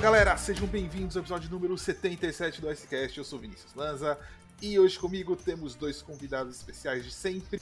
galera, 0.00 0.34
sejam 0.38 0.66
bem-vindos 0.66 1.14
ao 1.14 1.20
episódio 1.20 1.50
número 1.50 1.76
77 1.76 2.62
do 2.62 2.72
Icecast. 2.72 3.18
Eu 3.18 3.24
sou 3.24 3.38
Vinícius 3.38 3.74
Lanza 3.74 4.18
e 4.62 4.78
hoje 4.78 4.98
comigo 4.98 5.36
temos 5.36 5.74
dois 5.74 6.00
convidados 6.00 6.56
especiais 6.56 7.04
de 7.04 7.12
sempre. 7.12 7.60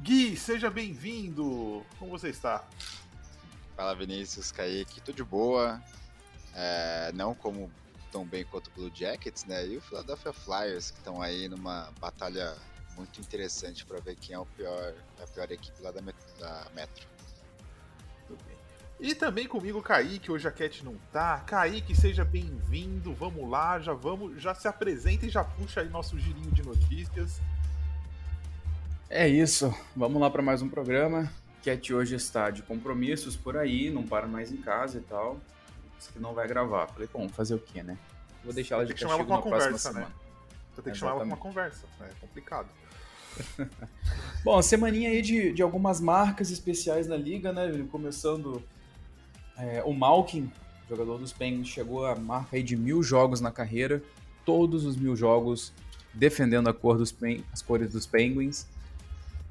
Gui, 0.00 0.36
seja 0.36 0.68
bem-vindo! 0.68 1.86
Como 1.96 2.10
você 2.10 2.30
está? 2.30 2.64
Fala 3.76 3.94
Vinícius, 3.94 4.50
Kaique, 4.50 5.00
tudo 5.00 5.14
de 5.14 5.22
boa. 5.22 5.80
É, 6.56 7.12
não 7.14 7.36
como 7.36 7.70
tão 8.10 8.26
bem 8.26 8.44
quanto 8.44 8.66
o 8.66 8.70
Blue 8.72 8.90
Jackets, 8.92 9.44
né? 9.44 9.64
E 9.64 9.76
o 9.76 9.80
Philadelphia 9.80 10.32
Flyers, 10.32 10.90
que 10.90 10.98
estão 10.98 11.22
aí 11.22 11.48
numa 11.48 11.88
batalha 12.00 12.56
muito 12.96 13.20
interessante 13.20 13.86
para 13.86 14.00
ver 14.00 14.16
quem 14.16 14.34
é 14.34 14.38
o 14.40 14.44
pior, 14.44 14.92
a 15.22 15.26
pior 15.28 15.48
equipe 15.52 15.80
lá 15.80 15.92
da, 15.92 16.02
Metro. 16.02 17.06
E 19.00 19.14
também 19.14 19.48
comigo, 19.48 19.80
Kaique, 19.80 20.30
hoje 20.30 20.46
a 20.46 20.52
Cat 20.52 20.84
não 20.84 20.94
tá. 21.10 21.38
Kaique, 21.46 21.96
seja 21.96 22.22
bem-vindo. 22.22 23.14
Vamos 23.14 23.48
lá, 23.48 23.80
já 23.80 23.94
vamos, 23.94 24.40
já 24.42 24.54
se 24.54 24.68
apresenta 24.68 25.24
e 25.24 25.30
já 25.30 25.42
puxa 25.42 25.80
aí 25.80 25.88
nosso 25.88 26.18
girinho 26.18 26.50
de 26.50 26.62
notícias. 26.62 27.40
É 29.08 29.26
isso, 29.26 29.74
vamos 29.96 30.20
lá 30.20 30.28
para 30.28 30.42
mais 30.42 30.60
um 30.60 30.68
programa. 30.68 31.32
Cat 31.64 31.94
hoje 31.94 32.14
está 32.14 32.50
de 32.50 32.62
compromissos 32.62 33.36
por 33.36 33.56
aí, 33.56 33.88
não 33.88 34.02
para 34.02 34.26
mais 34.26 34.52
em 34.52 34.58
casa 34.58 34.98
e 34.98 35.00
tal. 35.00 35.40
Disse 35.96 36.12
que 36.12 36.18
não 36.18 36.34
vai 36.34 36.46
gravar. 36.46 36.86
Falei, 36.88 37.08
bom, 37.10 37.26
fazer 37.26 37.54
o 37.54 37.58
quê, 37.58 37.82
né? 37.82 37.96
Vou 38.44 38.52
deixar 38.52 38.74
ela 38.74 38.84
de 38.84 38.92
castigo 38.92 39.10
na 39.10 39.16
uma 39.16 39.24
próxima 39.26 39.50
conversa, 39.50 39.78
semana. 39.78 40.06
Né? 40.06 40.12
Tem 40.82 40.92
que 40.92 40.98
chamar 40.98 41.12
ela 41.12 41.20
pra 41.20 41.26
uma 41.26 41.36
conversa, 41.38 41.86
né? 41.98 42.08
é 42.10 42.20
complicado. 42.20 42.68
Bom, 44.44 44.60
semaninha 44.60 45.08
aí 45.08 45.22
de, 45.22 45.52
de 45.52 45.62
algumas 45.62 46.00
marcas 46.00 46.50
especiais 46.50 47.06
na 47.06 47.16
liga, 47.16 47.52
né? 47.52 47.86
Começando 47.90 48.62
é, 49.58 49.82
o 49.84 49.92
Malkin, 49.92 50.50
jogador 50.88 51.18
dos 51.18 51.32
Penguins, 51.32 51.68
chegou 51.68 52.06
a 52.06 52.14
marca 52.16 52.60
de 52.62 52.76
mil 52.76 53.02
jogos 53.02 53.40
na 53.40 53.50
carreira, 53.50 54.02
todos 54.44 54.84
os 54.84 54.96
mil 54.96 55.14
jogos 55.14 55.72
defendendo 56.12 56.68
a 56.68 56.74
cor 56.74 56.98
dos 56.98 57.14
as 57.52 57.62
cores 57.62 57.90
dos 57.92 58.06
Penguins. 58.06 58.66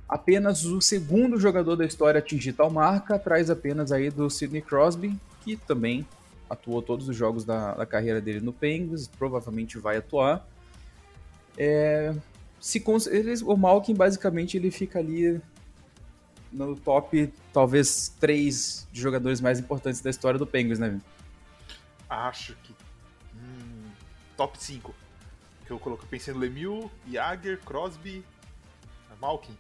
Apenas 0.08 0.66
o 0.66 0.82
segundo 0.82 1.40
jogador 1.40 1.76
da 1.76 1.86
história 1.86 2.20
a 2.20 2.24
atingir 2.24 2.54
tal 2.54 2.70
marca, 2.70 3.16
atrás 3.16 3.50
apenas 3.50 3.92
aí 3.92 4.10
do 4.10 4.30
Sidney 4.30 4.62
Crosby, 4.62 5.16
que 5.44 5.56
também 5.56 6.06
atuou 6.50 6.82
todos 6.82 7.08
os 7.08 7.16
jogos 7.16 7.46
da, 7.46 7.76
da 7.76 7.86
carreira 7.86 8.20
dele 8.20 8.42
no 8.42 8.52
Penguins, 8.52 9.08
provavelmente 9.08 9.78
vai 9.78 9.98
atuar. 9.98 10.46
É, 11.58 12.14
se 12.60 12.84
eles, 13.12 13.42
o 13.42 13.56
Malkin 13.56 13.94
basicamente 13.94 14.58
ele 14.58 14.72
fica 14.72 15.00
ali 15.00 15.40
no 16.52 16.76
top, 16.76 17.32
talvez, 17.54 18.14
três 18.20 18.88
de 18.92 19.02
jogadores 19.02 19.42
mais 19.42 19.60
importantes 19.60 20.02
da 20.02 20.10
história 20.10 20.40
do 20.40 20.48
Penguins, 20.48 20.80
né? 20.80 21.00
Acho 22.10 22.56
que. 22.64 22.74
Hum, 23.36 23.92
top 24.36 24.62
5. 24.62 24.94
Que 25.66 25.72
eu 25.72 25.80
coloquei 25.80 26.08
pensei 26.10 26.34
no 26.34 26.40
Lemieux, 26.40 26.90
Jagger, 27.08 27.60
Crosby, 27.60 28.24
Malkin. 29.20 29.56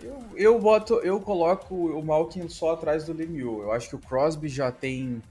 Eu, 0.00 0.22
eu 0.34 0.60
boto, 0.60 0.94
eu 0.96 1.20
coloco 1.20 1.74
o 1.74 2.04
Malkin 2.04 2.48
só 2.48 2.74
atrás 2.74 3.04
do 3.04 3.12
Lemieux. 3.12 3.62
Eu 3.62 3.72
acho 3.72 3.88
que 3.88 3.96
o 3.96 3.98
Crosby 3.98 4.48
já 4.48 4.70
tem 4.70 5.22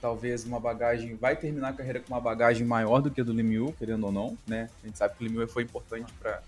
talvez 0.00 0.44
uma 0.44 0.60
bagagem, 0.60 1.16
vai 1.16 1.34
terminar 1.34 1.70
a 1.70 1.72
carreira 1.72 2.00
com 2.00 2.14
uma 2.14 2.20
bagagem 2.20 2.64
maior 2.64 3.00
do 3.00 3.10
que 3.10 3.20
a 3.20 3.24
do 3.24 3.32
Lemieux, 3.32 3.74
querendo 3.76 4.04
ou 4.04 4.12
não, 4.12 4.38
né? 4.46 4.70
A 4.82 4.86
gente 4.86 4.96
sabe 4.96 5.16
que 5.16 5.24
o 5.24 5.26
Lemieux 5.26 5.52
foi 5.52 5.64
importante 5.64 6.12
para 6.14 6.40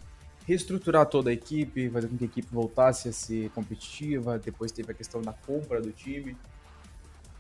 reestruturar 0.47 1.07
toda 1.07 1.31
a 1.31 1.33
equipe, 1.33 1.91
fazer 1.91 2.09
com 2.09 2.17
que 2.17 2.25
a 2.25 2.27
equipe 2.27 2.49
voltasse 2.51 3.09
a 3.09 3.13
ser 3.13 3.51
competitiva. 3.51 4.39
Depois 4.39 4.73
teve 4.73 4.93
a 4.93 4.95
questão 4.95 5.21
da 5.23 5.33
compra 5.33 5.81
do 5.81 5.91
time. 5.91 6.37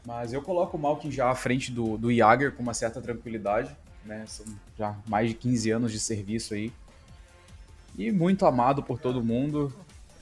Mas 0.06 0.32
eu 0.32 0.42
coloco 0.42 0.76
o 0.76 0.80
Malkin 0.80 1.10
já 1.10 1.30
à 1.30 1.34
frente 1.34 1.70
do, 1.70 1.98
do 1.98 2.12
Jager 2.14 2.52
com 2.52 2.62
uma 2.62 2.74
certa 2.74 3.00
tranquilidade. 3.00 3.76
Né? 4.04 4.24
São 4.26 4.46
já 4.78 4.96
mais 5.06 5.28
de 5.28 5.34
15 5.34 5.70
anos 5.70 5.92
de 5.92 6.00
serviço 6.00 6.54
aí. 6.54 6.72
E 7.98 8.10
muito 8.10 8.46
amado 8.46 8.82
por 8.82 8.98
todo 8.98 9.22
mundo. 9.22 9.72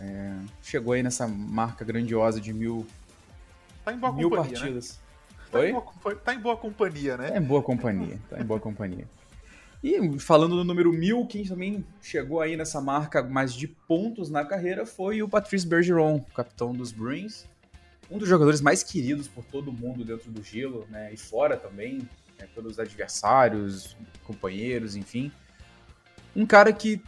É, 0.01 0.33
chegou 0.63 0.93
aí 0.93 1.03
nessa 1.03 1.27
marca 1.27 1.85
grandiosa 1.85 2.41
de 2.41 2.53
mil, 2.53 2.87
tá 3.85 3.91
mil 3.91 4.31
companhia, 4.31 4.31
né? 4.31 4.37
partidas. 4.37 4.91
Né? 4.93 4.99
Tá, 5.51 5.67
em 5.67 5.73
boa, 5.73 6.17
tá 6.17 6.35
em 6.35 6.41
boa 6.41 6.57
companhia, 6.57 7.17
né? 7.17 7.31
Tá 7.31 7.39
em 7.39 7.43
boa 7.43 7.63
companhia, 7.63 8.19
tá 8.29 8.41
em 8.41 8.45
boa 8.45 8.61
companhia. 8.61 9.09
E 9.83 10.19
falando 10.19 10.57
do 10.57 10.65
número 10.65 10.93
mil, 10.93 11.25
quem 11.27 11.45
também 11.45 11.85
chegou 12.03 12.41
aí 12.41 12.57
nessa 12.57 12.81
marca 12.81 13.23
mais 13.23 13.55
de 13.55 13.69
pontos 13.69 14.29
na 14.29 14.45
carreira 14.45 14.85
foi 14.85 15.23
o 15.23 15.29
Patrice 15.29 15.67
Bergeron, 15.67 16.21
capitão 16.35 16.73
dos 16.73 16.91
Bruins. 16.91 17.47
Um 18.11 18.19
dos 18.19 18.29
jogadores 18.29 18.61
mais 18.61 18.83
queridos 18.83 19.29
por 19.29 19.45
todo 19.45 19.73
mundo 19.73 20.05
dentro 20.05 20.31
do 20.31 20.43
gelo, 20.43 20.87
né? 20.91 21.13
E 21.13 21.17
fora 21.17 21.57
também, 21.57 22.09
né, 22.39 22.49
pelos 22.55 22.81
adversários, 22.81 23.97
companheiros, 24.25 24.97
enfim. 24.97 25.31
Um 26.35 26.47
cara 26.47 26.73
que 26.73 27.01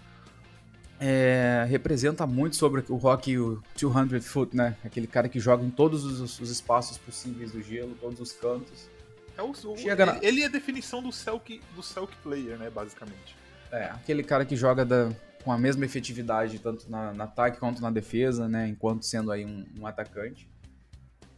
é, 1.00 1.66
representa 1.68 2.26
muito 2.26 2.54
sobre 2.56 2.84
o 2.88 2.96
hockey 2.96 3.38
o 3.38 3.62
200 3.80 4.24
foot, 4.26 4.54
né? 4.54 4.76
Aquele 4.84 5.06
cara 5.06 5.28
que 5.28 5.40
joga 5.40 5.64
em 5.64 5.70
todos 5.70 6.04
os, 6.04 6.38
os 6.38 6.50
espaços 6.50 6.98
possíveis 6.98 7.50
do 7.50 7.62
gelo, 7.62 7.96
todos 7.98 8.20
os 8.20 8.32
cantos. 8.32 8.88
É 9.36 9.42
o, 9.42 9.50
o 9.50 9.76
ele, 9.78 10.04
na... 10.04 10.18
ele, 10.22 10.42
é 10.42 10.46
a 10.46 10.48
definição 10.48 11.02
do 11.02 11.12
Selk, 11.12 11.60
do 11.74 11.82
Selk 11.82 12.14
player, 12.22 12.58
né, 12.58 12.70
basicamente. 12.70 13.36
É, 13.70 13.84
aquele 13.84 14.22
cara 14.22 14.44
que 14.44 14.56
joga 14.56 14.84
da, 14.84 15.10
com 15.44 15.52
a 15.52 15.58
mesma 15.58 15.84
efetividade, 15.84 16.58
tanto 16.58 16.90
na, 16.90 17.12
na, 17.12 17.24
ataque 17.24 17.58
quanto 17.58 17.80
na 17.80 17.90
defesa, 17.90 18.48
né, 18.48 18.68
enquanto 18.68 19.04
sendo 19.04 19.30
aí 19.30 19.44
um, 19.44 19.64
um, 19.78 19.86
atacante. 19.86 20.48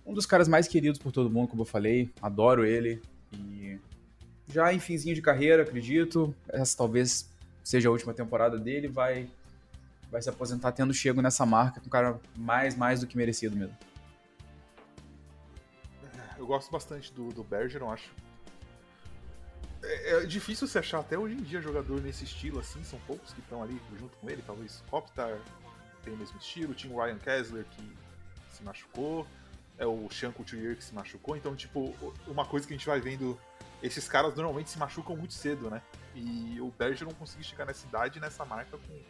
Um 0.04 0.12
dos 0.12 0.26
caras 0.26 0.48
mais 0.48 0.66
queridos 0.66 0.98
por 0.98 1.12
todo 1.12 1.30
mundo, 1.30 1.48
como 1.48 1.62
eu 1.62 1.66
falei, 1.66 2.10
adoro 2.20 2.64
ele. 2.64 3.00
E 3.32 3.78
já 4.48 4.72
em 4.72 4.80
finzinho 4.80 5.14
de 5.14 5.22
carreira, 5.22 5.62
acredito, 5.62 6.34
essa 6.48 6.76
talvez 6.76 7.30
seja 7.62 7.88
a 7.88 7.92
última 7.92 8.12
temporada 8.12 8.58
dele, 8.58 8.88
vai, 8.88 9.28
vai 10.10 10.20
se 10.20 10.28
aposentar 10.28 10.72
tendo 10.72 10.92
chego 10.92 11.22
nessa 11.22 11.46
marca, 11.46 11.80
com 11.80 11.86
um 11.86 11.90
cara 11.90 12.20
mais, 12.36 12.74
mais 12.74 13.00
do 13.00 13.06
que 13.06 13.16
merecido 13.16 13.56
mesmo 13.56 13.76
gosto 16.52 16.70
bastante 16.70 17.10
do, 17.14 17.32
do 17.32 17.42
Bergeron, 17.42 17.90
acho. 17.90 18.10
É, 19.82 20.10
é, 20.10 20.26
difícil 20.26 20.66
se 20.66 20.78
achar 20.78 21.00
até 21.00 21.18
hoje 21.18 21.34
em 21.34 21.42
dia 21.42 21.62
jogador 21.62 21.98
nesse 22.02 22.24
estilo 22.24 22.60
assim, 22.60 22.84
são 22.84 22.98
poucos 23.06 23.32
que 23.32 23.40
estão 23.40 23.62
ali 23.62 23.80
junto 23.98 24.16
com 24.18 24.28
ele, 24.28 24.42
talvez 24.46 24.84
Kopitar 24.90 25.38
tem 26.04 26.12
o 26.12 26.16
mesmo 26.16 26.38
estilo, 26.38 26.74
tinha 26.74 26.94
o 26.94 27.02
Ryan 27.02 27.18
Kessler 27.18 27.64
que 27.64 27.96
se 28.50 28.62
machucou, 28.62 29.26
é 29.78 29.86
o 29.86 30.08
Sean 30.10 30.30
Couturier 30.30 30.76
que 30.76 30.84
se 30.84 30.94
machucou, 30.94 31.36
então 31.36 31.56
tipo, 31.56 31.94
uma 32.26 32.44
coisa 32.44 32.66
que 32.66 32.74
a 32.74 32.76
gente 32.76 32.86
vai 32.86 33.00
vendo, 33.00 33.40
esses 33.82 34.06
caras 34.06 34.34
normalmente 34.36 34.68
se 34.68 34.78
machucam 34.78 35.16
muito 35.16 35.32
cedo, 35.32 35.70
né? 35.70 35.80
E 36.14 36.60
o 36.60 36.70
Bergeron 36.78 37.14
conseguiu 37.14 37.44
chegar 37.44 37.64
nessa 37.64 37.86
idade, 37.86 38.20
nessa 38.20 38.44
marca 38.44 38.76
com 38.76 39.00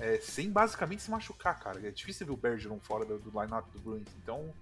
é, 0.00 0.18
sem 0.18 0.50
basicamente 0.50 1.02
se 1.02 1.10
machucar, 1.10 1.58
cara. 1.60 1.86
É 1.86 1.90
difícil 1.90 2.26
ver 2.26 2.32
o 2.32 2.36
Bergeron 2.36 2.80
fora 2.80 3.04
do, 3.04 3.18
do 3.18 3.30
line-up 3.40 3.70
do 3.70 3.78
Bruins, 3.78 4.08
então 4.16 4.52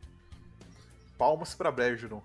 palmas 1.19 1.55
para 1.55 1.71
Bergeron. 1.71 2.23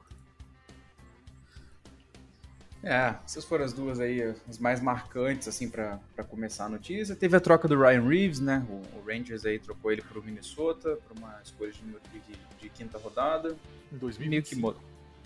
É, 2.83 3.15
essas 3.25 3.45
foram 3.45 3.63
as 3.63 3.71
duas 3.71 3.97
aí, 4.01 4.21
as 4.47 4.59
mais 4.59 4.81
marcantes, 4.81 5.47
assim, 5.47 5.69
para 5.69 5.99
começar 6.29 6.65
a 6.65 6.69
notícia. 6.69 7.15
Teve 7.15 7.37
a 7.37 7.39
troca 7.39 7.65
do 7.65 7.79
Ryan 7.79 8.05
Reeves, 8.05 8.41
né? 8.41 8.65
O, 8.69 8.99
o 8.99 9.03
Rangers 9.07 9.45
aí 9.45 9.57
trocou 9.57 9.89
ele 9.89 10.01
pro 10.01 10.21
Minnesota, 10.21 10.97
para 10.97 11.17
uma 11.17 11.41
escolha 11.41 11.71
de, 11.71 11.79
de, 11.81 12.37
de, 12.59 12.69
quinta 12.69 12.97
rodada. 12.97 13.55
Em 13.91 13.97
2025. 13.97 14.61
Meio 14.61 14.73
que, 14.73 14.83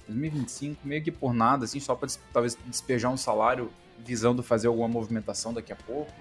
2025, 0.07 0.87
meio 0.87 1.03
que 1.03 1.11
por 1.11 1.33
nada, 1.33 1.65
assim, 1.65 1.79
só 1.79 1.95
para 1.95 2.07
talvez 2.31 2.55
despejar 2.67 3.11
um 3.11 3.17
salário 3.17 3.71
visando 3.97 4.43
fazer 4.43 4.67
alguma 4.67 4.87
movimentação 4.87 5.51
daqui 5.51 5.73
a 5.73 5.75
pouco. 5.75 6.13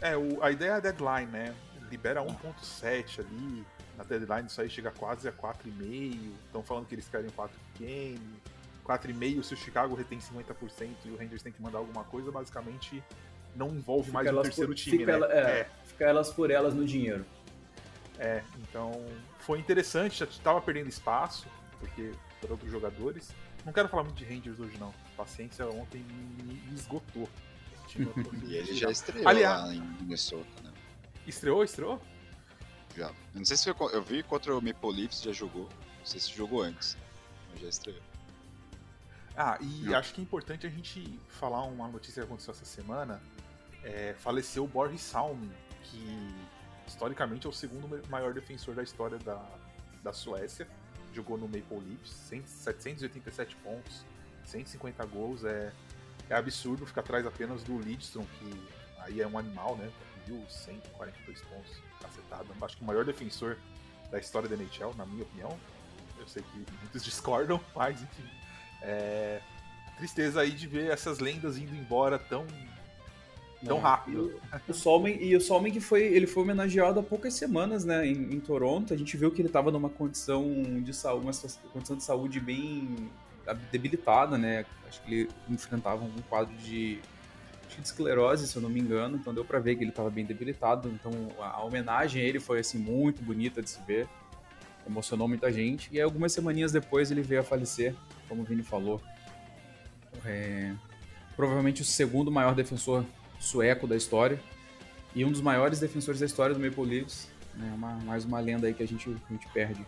É, 0.00 0.16
o, 0.16 0.42
a 0.42 0.50
ideia 0.50 0.70
é 0.70 0.74
a 0.74 0.80
deadline, 0.80 1.30
né? 1.30 1.54
Libera 1.90 2.22
1.7 2.22 3.20
ali, 3.20 3.64
na 4.02 4.18
deadline 4.18 4.46
isso 4.46 4.60
aí 4.60 4.68
chega 4.68 4.90
quase 4.90 5.28
a 5.28 5.32
4,5. 5.32 6.18
Estão 6.46 6.62
falando 6.62 6.86
que 6.86 6.94
eles 6.94 7.08
querem 7.08 7.30
4 7.30 7.56
game. 7.78 8.20
4,5 8.84 9.42
se 9.42 9.54
o 9.54 9.56
Chicago 9.56 9.94
retém 9.94 10.18
50% 10.18 10.88
e 11.04 11.10
o 11.10 11.16
Rangers 11.16 11.42
tem 11.42 11.52
que 11.52 11.62
mandar 11.62 11.78
alguma 11.78 12.04
coisa, 12.04 12.30
basicamente 12.30 13.02
não 13.54 13.68
envolve 13.68 14.06
fica 14.06 14.14
mais 14.14 14.28
o 14.28 14.42
terceiro 14.42 14.70
por, 14.70 14.76
time, 14.76 14.98
fica 14.98 15.18
né? 15.18 15.26
Ela, 15.26 15.32
é, 15.32 15.60
é. 15.60 15.70
Fica 15.84 16.04
elas 16.04 16.30
por 16.30 16.50
elas 16.50 16.74
no 16.74 16.84
dinheiro. 16.84 17.24
É, 18.18 18.42
então 18.58 19.04
foi 19.40 19.58
interessante, 19.58 20.18
já 20.18 20.24
estava 20.24 20.60
perdendo 20.60 20.88
espaço, 20.88 21.46
porque 21.78 22.12
por 22.40 22.50
outros 22.50 22.70
jogadores. 22.70 23.30
Não 23.64 23.72
quero 23.72 23.88
falar 23.88 24.02
muito 24.02 24.16
de 24.16 24.24
Rangers 24.24 24.58
hoje 24.58 24.76
não. 24.78 24.92
Paciência 25.16 25.66
ontem 25.66 26.02
me, 26.02 26.54
me 26.54 26.74
esgotou. 26.74 27.28
e 28.44 28.56
ele 28.56 28.74
já 28.74 28.90
estreou 28.90 29.28
Aliás, 29.28 29.62
lá 29.62 29.74
em 29.74 29.80
Minnesota, 30.00 30.62
né? 30.62 30.72
Estreou, 31.26 31.62
estreou? 31.62 32.00
Já. 32.96 33.08
Eu 33.08 33.14
não 33.34 33.44
sei 33.44 33.56
se 33.56 33.72
foi, 33.72 33.94
eu 33.94 34.02
vi 34.02 34.22
contra 34.22 34.56
o 34.56 34.62
Maple 34.62 34.92
Leafs, 34.92 35.22
já 35.22 35.32
jogou. 35.32 35.68
Não 35.98 36.06
sei 36.06 36.20
se 36.20 36.30
jogou 36.32 36.62
antes, 36.62 36.96
mas 37.50 37.60
já 37.60 37.68
estreou. 37.68 38.02
Ah, 39.36 39.56
e 39.60 39.84
não. 39.84 39.96
acho 39.96 40.12
que 40.12 40.20
é 40.20 40.24
importante 40.24 40.66
a 40.66 40.70
gente 40.70 41.18
falar 41.28 41.62
uma 41.64 41.88
notícia 41.88 42.22
que 42.22 42.26
aconteceu 42.26 42.52
essa 42.52 42.64
semana. 42.64 43.20
É, 43.82 44.14
faleceu 44.18 44.64
o 44.64 44.68
Boris 44.68 45.00
Salmi, 45.00 45.50
que 45.84 46.34
historicamente 46.86 47.46
é 47.46 47.50
o 47.50 47.52
segundo 47.52 47.88
maior 48.08 48.34
defensor 48.34 48.74
da 48.74 48.82
história 48.82 49.18
da, 49.18 49.42
da 50.02 50.12
Suécia. 50.12 50.68
jogou 51.12 51.38
no 51.38 51.46
Maple 51.46 51.80
Leafs, 51.88 52.10
787 52.46 53.56
pontos, 53.56 54.04
150 54.44 55.04
gols, 55.06 55.44
é, 55.44 55.72
é 56.28 56.34
absurdo 56.34 56.86
ficar 56.86 57.00
atrás 57.00 57.26
apenas 57.26 57.62
do 57.62 57.78
Lidstrom, 57.78 58.24
que 58.38 58.68
aí 58.98 59.20
é 59.20 59.26
um 59.26 59.38
animal, 59.38 59.76
né? 59.76 59.90
1.142 60.28 61.42
pontos, 61.48 61.82
cacetado. 62.00 62.46
Acho 62.60 62.76
que 62.76 62.82
o 62.82 62.86
maior 62.86 63.04
defensor 63.04 63.56
da 64.10 64.18
história 64.18 64.48
da 64.48 64.56
NHL, 64.56 64.94
na 64.96 65.06
minha 65.06 65.22
opinião. 65.22 65.58
Eu 66.18 66.28
sei 66.28 66.42
que 66.42 66.66
muitos 66.80 67.02
discordam, 67.04 67.60
mas 67.74 68.00
enfim. 68.00 68.24
É... 68.82 69.40
Tristeza 69.96 70.40
aí 70.40 70.50
de 70.50 70.66
ver 70.66 70.90
essas 70.90 71.18
lendas 71.18 71.58
indo 71.58 71.74
embora 71.74 72.18
tão 72.18 72.46
tão 73.64 73.78
rápido. 73.78 74.40
E 74.66 74.70
o, 74.70 74.74
Solman, 74.74 75.16
e 75.20 75.36
o 75.36 75.40
Solman 75.40 75.70
que 75.70 75.80
foi, 75.80 76.02
ele 76.02 76.26
foi 76.26 76.42
homenageado 76.42 76.98
há 76.98 77.02
poucas 77.02 77.34
semanas, 77.34 77.84
né, 77.84 78.06
em, 78.06 78.34
em 78.34 78.40
Toronto. 78.40 78.92
A 78.92 78.96
gente 78.96 79.16
viu 79.16 79.30
que 79.30 79.40
ele 79.40 79.48
estava 79.48 79.70
numa 79.70 79.88
condição 79.88 80.44
de 80.82 80.92
saúde, 80.92 81.26
uma 81.26 81.32
condição 81.72 81.96
de 81.96 82.02
saúde 82.02 82.40
bem 82.40 83.08
debilitada, 83.70 84.36
né? 84.36 84.64
Acho 84.86 85.02
que 85.02 85.14
ele 85.14 85.30
enfrentava 85.48 86.04
um 86.04 86.22
quadro 86.28 86.54
de, 86.56 87.00
de 87.80 87.86
esclerose, 87.86 88.46
se 88.46 88.56
eu 88.56 88.62
não 88.62 88.68
me 88.68 88.80
engano. 88.80 89.16
Então 89.16 89.32
deu 89.32 89.44
para 89.44 89.58
ver 89.58 89.76
que 89.76 89.82
ele 89.82 89.90
estava 89.90 90.10
bem 90.10 90.24
debilitado. 90.24 90.88
Então 90.88 91.12
a, 91.40 91.62
homenagem 91.62 92.22
a 92.22 92.24
ele 92.24 92.40
foi 92.40 92.60
assim 92.60 92.78
muito 92.78 93.22
bonita 93.22 93.62
de 93.62 93.70
se 93.70 93.80
ver. 93.86 94.08
Emocionou 94.86 95.28
muita 95.28 95.52
gente. 95.52 95.88
E 95.92 95.98
aí, 95.98 96.02
algumas 96.02 96.32
semaninhas 96.32 96.72
depois 96.72 97.10
ele 97.10 97.22
veio 97.22 97.40
a 97.40 97.44
falecer, 97.44 97.94
como 98.28 98.42
o 98.42 98.44
Vini 98.44 98.62
falou. 98.62 99.00
É, 100.24 100.72
provavelmente 101.36 101.82
o 101.82 101.84
segundo 101.84 102.30
maior 102.30 102.54
defensor 102.54 103.04
sueco 103.38 103.86
da 103.86 103.96
história 103.96 104.40
e 105.14 105.24
um 105.24 105.30
dos 105.30 105.40
maiores 105.40 105.80
defensores 105.80 106.20
da 106.20 106.26
história 106.26 106.54
do 106.54 106.60
Maple 106.60 106.84
Leafs. 106.84 107.28
Né? 107.54 107.70
Uma, 107.74 107.94
mais 108.00 108.24
uma 108.24 108.40
lenda 108.40 108.66
aí 108.66 108.74
que 108.74 108.82
a 108.82 108.86
gente, 108.86 109.08
a 109.08 109.32
gente 109.32 109.48
perde. 109.48 109.84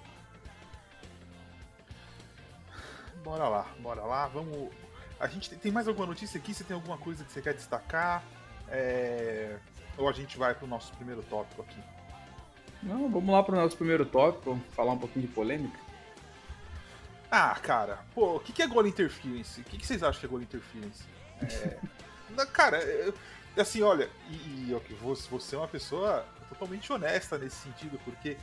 Bora 3.24 3.48
lá, 3.48 3.66
bora 3.80 4.02
lá. 4.02 4.28
Vamos. 4.28 4.70
A 5.24 5.26
gente 5.26 5.48
tem, 5.48 5.72
mais 5.72 5.88
alguma 5.88 6.06
notícia 6.06 6.36
aqui? 6.36 6.52
Você 6.52 6.62
tem 6.64 6.74
alguma 6.74 6.98
coisa 6.98 7.24
que 7.24 7.32
você 7.32 7.40
quer 7.40 7.54
destacar? 7.54 8.22
É... 8.68 9.56
Ou 9.96 10.06
a 10.06 10.12
gente 10.12 10.36
vai 10.36 10.54
para 10.54 10.66
o 10.66 10.68
nosso 10.68 10.92
primeiro 10.92 11.22
tópico 11.22 11.62
aqui? 11.62 11.80
Não, 12.82 13.08
vamos 13.08 13.34
lá 13.34 13.42
para 13.42 13.54
o 13.54 13.58
nosso 13.58 13.74
primeiro 13.74 14.04
tópico, 14.04 14.60
falar 14.72 14.92
um 14.92 14.98
pouquinho 14.98 15.26
de 15.26 15.32
polêmica. 15.32 15.78
Ah, 17.30 17.54
cara, 17.54 18.00
pô, 18.14 18.36
o 18.36 18.40
que, 18.40 18.52
que 18.52 18.62
é 18.62 18.66
goal 18.66 18.86
interference? 18.86 19.62
O 19.62 19.64
que, 19.64 19.78
que 19.78 19.86
vocês 19.86 20.02
acham 20.02 20.20
que 20.20 20.26
é 20.26 20.28
goal 20.28 20.42
interference? 20.42 21.02
É... 21.40 21.78
cara, 22.52 22.82
eu, 22.82 23.14
assim, 23.56 23.80
olha, 23.80 24.10
e, 24.28 24.68
e 24.68 24.74
okay, 24.74 24.94
você 24.94 25.54
é 25.54 25.58
uma 25.58 25.68
pessoa 25.68 26.26
totalmente 26.50 26.92
honesta 26.92 27.38
nesse 27.38 27.56
sentido, 27.56 27.98
porque 28.04 28.36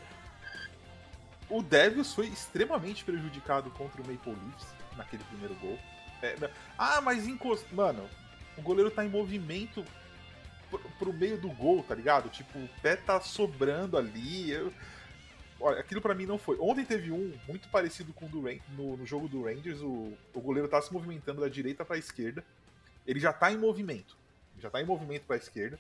o 1.48 1.62
Devils 1.62 2.12
foi 2.12 2.26
extremamente 2.26 3.04
prejudicado 3.04 3.70
contra 3.70 4.02
o 4.02 4.08
Maple 4.08 4.34
Leafs 4.34 4.68
naquele 4.98 5.24
primeiro 5.26 5.54
gol. 5.62 5.78
É, 6.22 6.50
ah, 6.78 7.02
mas 7.02 7.28
encost... 7.28 7.66
Mano, 7.74 8.10
o 8.58 8.62
goleiro 8.62 8.92
tá 8.92 9.04
em 9.04 9.10
movimento 9.10 9.86
pro, 10.70 10.80
pro 11.00 11.14
meio 11.14 11.38
do 11.38 11.50
gol, 11.50 11.84
tá 11.84 11.96
ligado? 11.96 12.30
Tipo, 12.30 12.60
o 12.60 12.70
pé 12.82 12.96
tá 12.96 13.20
sobrando 13.20 13.98
ali. 13.98 14.52
Eu... 14.52 14.74
Olha, 15.60 15.80
aquilo 15.80 16.02
para 16.02 16.16
mim 16.16 16.26
não 16.26 16.38
foi. 16.38 16.58
Ontem 16.60 16.84
teve 16.84 17.12
um 17.12 17.34
muito 17.48 17.68
parecido 17.70 18.14
com 18.14 18.26
o 18.26 18.30
do 18.30 18.42
Ran... 18.42 18.58
no, 18.76 18.98
no 18.98 19.06
jogo 19.06 19.28
do 19.28 19.44
Rangers. 19.44 19.82
O, 19.82 20.14
o 20.34 20.42
goleiro 20.42 20.68
tá 20.68 20.82
se 20.82 20.92
movimentando 20.92 21.42
da 21.42 21.48
direita 21.48 21.86
para 21.86 21.96
a 21.96 22.00
esquerda. 22.00 22.44
Ele 23.06 23.20
já 23.20 23.32
tá 23.32 23.52
em 23.52 23.58
movimento 23.58 24.22
já 24.62 24.70
tá 24.70 24.82
em 24.82 24.86
movimento 24.86 25.26
para 25.26 25.36
a 25.36 25.40
esquerda. 25.40 25.80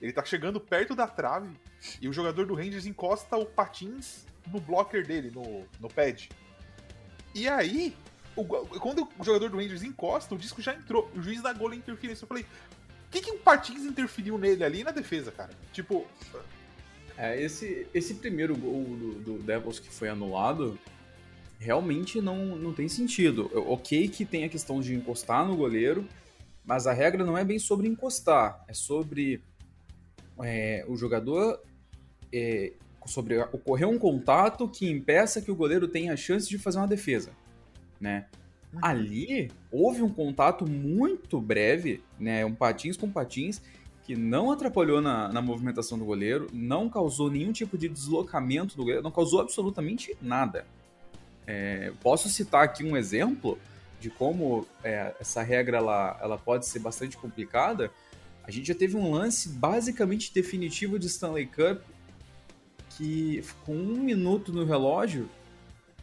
Ele 0.00 0.12
tá 0.12 0.24
chegando 0.24 0.60
perto 0.60 0.94
da 0.94 1.06
trave 1.06 1.54
e 2.00 2.08
o 2.08 2.12
jogador 2.12 2.46
do 2.46 2.54
Rangers 2.54 2.86
encosta 2.86 3.36
o 3.36 3.44
patins 3.44 4.24
no 4.46 4.60
blocker 4.60 5.06
dele, 5.06 5.30
no, 5.30 5.66
no 5.78 5.88
pad. 5.88 6.28
E 7.34 7.48
aí, 7.48 7.96
o, 8.36 8.44
quando 8.44 9.08
o 9.18 9.24
jogador 9.24 9.50
do 9.50 9.56
Rangers 9.56 9.82
encosta, 9.82 10.34
o 10.34 10.38
disco 10.38 10.62
já 10.62 10.74
entrou. 10.74 11.10
O 11.14 11.22
juiz 11.22 11.42
dá 11.42 11.52
gol 11.52 11.74
interferência. 11.74 12.24
Eu 12.24 12.28
falei, 12.28 12.44
o 12.44 13.10
que, 13.10 13.20
que 13.20 13.32
o 13.32 13.38
patins 13.38 13.84
interferiu 13.84 14.38
nele 14.38 14.64
ali 14.64 14.84
na 14.84 14.90
defesa, 14.90 15.30
cara? 15.32 15.50
Tipo. 15.72 16.06
É, 17.18 17.40
esse, 17.40 17.86
esse 17.92 18.14
primeiro 18.14 18.56
gol 18.56 18.82
do, 18.82 19.12
do 19.14 19.38
Devils 19.42 19.78
que 19.78 19.90
foi 19.90 20.08
anulado 20.08 20.78
realmente 21.58 22.20
não, 22.20 22.56
não 22.56 22.72
tem 22.72 22.88
sentido. 22.88 23.50
Ok 23.54 24.08
que 24.08 24.24
tem 24.24 24.44
a 24.44 24.48
questão 24.48 24.80
de 24.80 24.94
encostar 24.94 25.46
no 25.46 25.54
goleiro, 25.54 26.08
mas 26.64 26.86
a 26.86 26.92
regra 26.92 27.24
não 27.24 27.36
é 27.36 27.44
bem 27.44 27.58
sobre 27.58 27.86
encostar, 27.86 28.64
é 28.66 28.72
sobre 28.72 29.42
é, 30.42 30.84
o 30.88 30.96
jogador 30.96 31.60
é, 32.32 32.72
sobre 33.06 33.38
ocorrer 33.38 33.88
um 33.88 33.98
contato 33.98 34.66
que 34.68 34.88
impeça 34.88 35.42
que 35.42 35.50
o 35.50 35.54
goleiro 35.54 35.86
tenha 35.86 36.12
a 36.12 36.16
chance 36.16 36.48
de 36.48 36.56
fazer 36.58 36.78
uma 36.78 36.86
defesa, 36.86 37.30
né? 38.00 38.26
Uhum. 38.72 38.80
Ali 38.82 39.50
houve 39.70 40.02
um 40.02 40.08
contato 40.08 40.66
muito 40.68 41.40
breve, 41.40 42.02
né? 42.18 42.44
Um 42.44 42.54
patins 42.54 42.96
com 42.96 43.10
patins 43.10 43.60
que 44.04 44.16
não 44.16 44.50
atrapalhou 44.50 45.00
na, 45.00 45.28
na 45.28 45.42
movimentação 45.42 45.98
do 45.98 46.04
goleiro, 46.04 46.48
não 46.52 46.88
causou 46.88 47.30
nenhum 47.30 47.52
tipo 47.52 47.76
de 47.76 47.88
deslocamento 47.88 48.76
do 48.76 48.82
goleiro, 48.82 49.02
não 49.02 49.10
causou 49.10 49.40
absolutamente 49.40 50.16
nada. 50.20 50.66
É, 51.46 51.92
posso 52.02 52.28
citar 52.28 52.64
aqui 52.64 52.84
um 52.84 52.96
exemplo 52.96 53.58
de 54.00 54.08
como 54.10 54.66
é, 54.82 55.14
essa 55.20 55.42
regra 55.42 55.76
ela, 55.76 56.18
ela 56.20 56.38
pode 56.38 56.66
ser 56.66 56.78
bastante 56.78 57.16
complicada, 57.16 57.90
a 58.42 58.50
gente 58.50 58.66
já 58.66 58.74
teve 58.74 58.96
um 58.96 59.12
lance 59.12 59.48
basicamente 59.50 60.32
definitivo 60.32 60.98
de 60.98 61.06
Stanley 61.06 61.46
Cup 61.46 61.82
que 62.96 63.44
com 63.64 63.74
um 63.74 64.00
minuto 64.00 64.52
no 64.52 64.64
relógio 64.64 65.28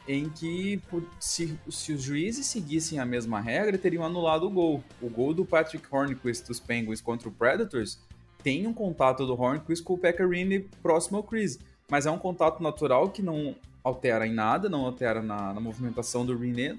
em 0.08 0.30
que 0.30 0.82
se, 1.20 1.60
se 1.70 1.92
os 1.92 2.02
juízes 2.02 2.46
seguissem 2.46 3.00
a 3.00 3.06
mesma 3.06 3.42
regra 3.42 3.78
teriam 3.78 4.04
anulado 4.04 4.46
o 4.46 4.50
gol. 4.50 4.84
O 5.02 5.10
gol 5.10 5.34
do 5.34 5.46
Patrick 5.46 5.86
Hornquist 5.92 6.48
dos 6.48 6.60
Penguins 6.60 7.02
contra 7.02 7.28
o 7.28 7.32
Predators 7.32 8.00
tem 8.42 8.66
um 8.66 8.74
contato 8.74 9.26
do 9.26 9.34
Hornquist 9.34 9.84
com 9.84 9.96
o 9.96 9.98
Pecorini 9.98 10.62
próximo 10.82 11.18
ao 11.18 11.24
crease, 11.24 11.60
mas 11.90 12.06
é 12.06 12.12
um 12.12 12.18
contato 12.18 12.64
natural 12.64 13.10
que 13.10 13.22
não 13.22 13.56
altera 13.84 14.26
em 14.26 14.34
nada, 14.34 14.70
não 14.70 14.86
altera 14.86 15.22
na, 15.22 15.54
na 15.54 15.60
movimentação 15.60 16.26
do 16.26 16.38
René 16.38 16.78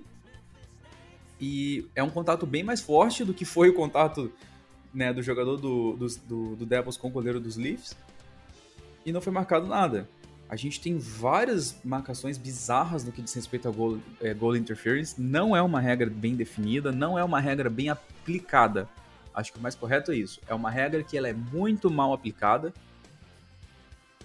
e 1.41 1.87
é 1.95 2.03
um 2.03 2.11
contato 2.11 2.47
bem 2.47 2.62
mais 2.62 2.81
forte 2.81 3.25
do 3.25 3.33
que 3.33 3.45
foi 3.45 3.69
o 3.69 3.75
contato 3.75 4.33
né, 4.93 5.12
do 5.12 5.23
jogador 5.23 5.57
do, 5.57 5.97
do, 5.97 6.07
do, 6.26 6.57
do 6.57 6.67
Devils 6.67 6.97
com 6.97 7.09
o 7.09 7.11
goleiro 7.11 7.38
dos 7.38 7.57
Leafs. 7.57 7.97
E 9.07 9.12
não 9.12 9.21
foi 9.21 9.33
marcado 9.33 9.67
nada. 9.67 10.09
A 10.49 10.57
gente 10.57 10.81
tem 10.81 10.97
várias 10.97 11.76
marcações 11.85 12.38
bizarras 12.38 13.05
no 13.05 13.12
que 13.12 13.21
diz 13.21 13.35
respeito 13.35 13.69
a 13.69 13.71
goal, 13.71 13.99
é, 14.21 14.33
goal 14.33 14.57
interference. 14.57 15.21
Não 15.21 15.55
é 15.55 15.61
uma 15.61 15.78
regra 15.78 16.09
bem 16.09 16.35
definida, 16.35 16.90
não 16.90 17.19
é 17.19 17.23
uma 17.23 17.38
regra 17.38 17.69
bem 17.69 17.90
aplicada. 17.90 18.88
Acho 19.35 19.52
que 19.52 19.59
o 19.59 19.62
mais 19.62 19.75
correto 19.75 20.11
é 20.11 20.17
isso. 20.17 20.40
É 20.49 20.55
uma 20.55 20.71
regra 20.71 21.02
que 21.02 21.19
ela 21.19 21.28
é 21.28 21.35
muito 21.35 21.90
mal 21.90 22.14
aplicada. 22.14 22.73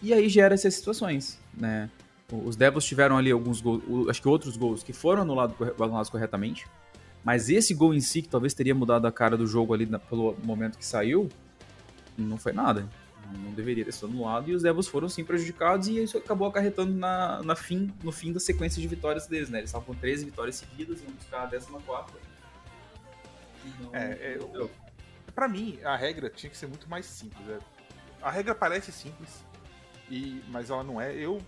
E 0.02 0.14
aí 0.14 0.30
gera 0.30 0.54
essas 0.54 0.74
situações, 0.76 1.40
né? 1.54 1.90
Os 2.32 2.56
Devils 2.56 2.86
tiveram 2.86 3.18
ali 3.18 3.30
alguns 3.30 3.62
gols, 3.62 4.10
acho 4.10 4.22
que 4.22 4.28
outros 4.28 4.58
gols 4.58 4.82
que 4.82 4.94
foram 4.94 5.22
anulados, 5.22 5.56
anulados 5.80 6.10
corretamente. 6.10 6.66
Mas 7.24 7.50
esse 7.50 7.74
gol 7.74 7.94
em 7.94 8.02
si, 8.02 8.22
que 8.22 8.30
talvez 8.30 8.54
teria 8.54 8.74
mudado 8.74 9.06
a 9.06 9.12
cara 9.12 9.38
do 9.38 9.46
jogo 9.46 9.74
ali 9.74 9.86
pelo 10.10 10.36
momento 10.44 10.78
que 10.78 10.86
saiu, 10.86 11.30
não 12.18 12.38
foi 12.38 12.54
nada. 12.54 12.88
Não 13.32 13.52
deveria 13.52 13.86
ter 13.86 13.92
sido 13.92 14.08
anulado. 14.08 14.50
E 14.50 14.56
os 14.56 14.64
Devils 14.64 14.88
foram 14.88 15.10
sim 15.10 15.24
prejudicados 15.24 15.88
e 15.88 16.04
isso 16.04 16.18
acabou 16.18 16.48
acarretando 16.48 16.94
na, 16.94 17.42
na 17.44 17.56
fim, 17.56 17.94
no 18.04 18.12
fim 18.12 18.32
da 18.32 18.40
sequência 18.40 18.82
de 18.82 18.88
vitórias 18.88 19.28
deles, 19.28 19.50
né? 19.50 19.60
Eles 19.60 19.70
estavam 19.70 19.88
com 19.88 19.96
13 19.96 20.26
vitórias 20.26 20.56
seguidas 20.56 21.02
iam 21.02 21.12
buscar 21.12 21.44
a 21.44 21.48
14. 21.48 21.74
Não, 23.80 23.96
é, 23.96 24.12
é, 24.12 24.38
eu, 24.38 24.70
pra 25.34 25.48
mim, 25.48 25.80
a 25.84 25.96
regra 25.96 26.30
tinha 26.30 26.50
que 26.50 26.58
ser 26.58 26.68
muito 26.68 26.90
mais 26.90 27.06
simples. 27.06 27.46
Né? 27.46 27.60
A 28.22 28.30
regra 28.30 28.54
parece 28.54 28.92
simples, 28.92 29.44
e, 30.10 30.44
mas 30.50 30.70
ela 30.70 30.84
não 30.84 31.00
é. 31.00 31.14
Eu. 31.14 31.42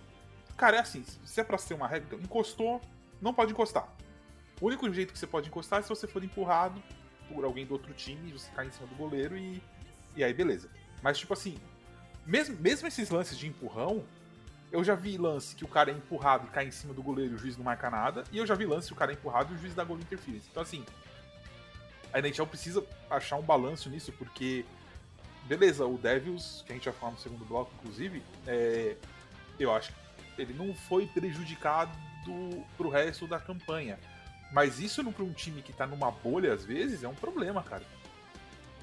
Cara, 0.58 0.78
é 0.78 0.80
assim, 0.80 1.04
se 1.04 1.42
é 1.42 1.44
pra 1.44 1.58
ser 1.58 1.74
uma 1.74 1.88
regra, 1.88 2.18
encostou, 2.18 2.80
não 3.22 3.34
pode 3.34 3.52
encostar. 3.52 3.88
O 4.62 4.68
único 4.68 4.92
jeito 4.94 5.12
que 5.12 5.20
você 5.20 5.28
pode 5.28 5.50
encostar 5.50 5.80
é 5.80 5.82
se 5.82 5.90
você 5.90 6.08
for 6.08 6.24
empurrado 6.24 6.82
por 7.28 7.44
alguém 7.44 7.66
do 7.66 7.74
outro 7.74 7.94
time, 7.94 8.32
você 8.32 8.50
cai 8.52 8.68
em 8.68 8.72
cima 8.72 8.88
do 8.88 8.96
goleiro 8.96 9.38
e, 9.38 9.62
e 10.16 10.24
aí 10.24 10.34
beleza. 10.34 10.70
Mas 11.06 11.20
tipo 11.20 11.34
assim, 11.34 11.56
mesmo, 12.26 12.58
mesmo 12.60 12.88
esses 12.88 13.12
lances 13.12 13.38
de 13.38 13.46
empurrão, 13.46 14.04
eu 14.72 14.84
já 14.84 14.96
vi 14.96 15.20
lance 15.20 15.56
que 15.56 15.64
o 15.64 15.68
cara 15.68 15.92
é 15.92 15.94
empurrado 15.94 16.48
e 16.48 16.50
cai 16.50 16.66
em 16.66 16.72
cima 16.72 16.96
do 16.96 17.04
goleiro 17.04 17.34
e 17.34 17.36
o 17.36 17.38
juiz 17.38 17.56
não 17.56 17.64
marca 17.64 17.92
nada, 17.92 18.24
e 18.32 18.40
eu 18.40 18.48
já 18.48 18.56
vi 18.56 18.66
lance 18.66 18.88
que 18.88 18.94
o 18.94 18.96
cara 18.96 19.12
é 19.12 19.14
empurrado 19.14 19.54
e 19.54 19.56
o 19.56 19.60
juiz 19.60 19.76
dá 19.76 19.84
gol 19.84 20.00
interferência. 20.00 20.48
Então 20.50 20.64
assim, 20.64 20.84
a 22.12 22.18
NHL 22.18 22.48
precisa 22.48 22.84
achar 23.08 23.36
um 23.36 23.44
balanço 23.44 23.88
nisso, 23.88 24.12
porque 24.14 24.66
beleza, 25.44 25.86
o 25.86 25.96
Devils, 25.96 26.64
que 26.66 26.72
a 26.72 26.76
gente 26.76 26.86
vai 26.86 26.94
falar 27.00 27.12
no 27.12 27.20
segundo 27.20 27.46
bloco, 27.46 27.72
inclusive, 27.80 28.24
é, 28.48 28.96
eu 29.60 29.72
acho 29.72 29.94
que 29.94 30.42
ele 30.42 30.56
não 30.56 30.74
foi 30.74 31.06
prejudicado 31.06 31.96
pro 32.76 32.90
resto 32.90 33.28
da 33.28 33.40
campanha. 33.40 34.00
Mas 34.52 34.80
isso 34.80 35.04
para 35.12 35.24
um 35.24 35.34
time 35.34 35.62
que 35.62 35.72
tá 35.72 35.86
numa 35.86 36.10
bolha, 36.10 36.52
às 36.52 36.66
vezes, 36.66 37.04
é 37.04 37.08
um 37.08 37.14
problema, 37.14 37.62
cara. 37.62 37.84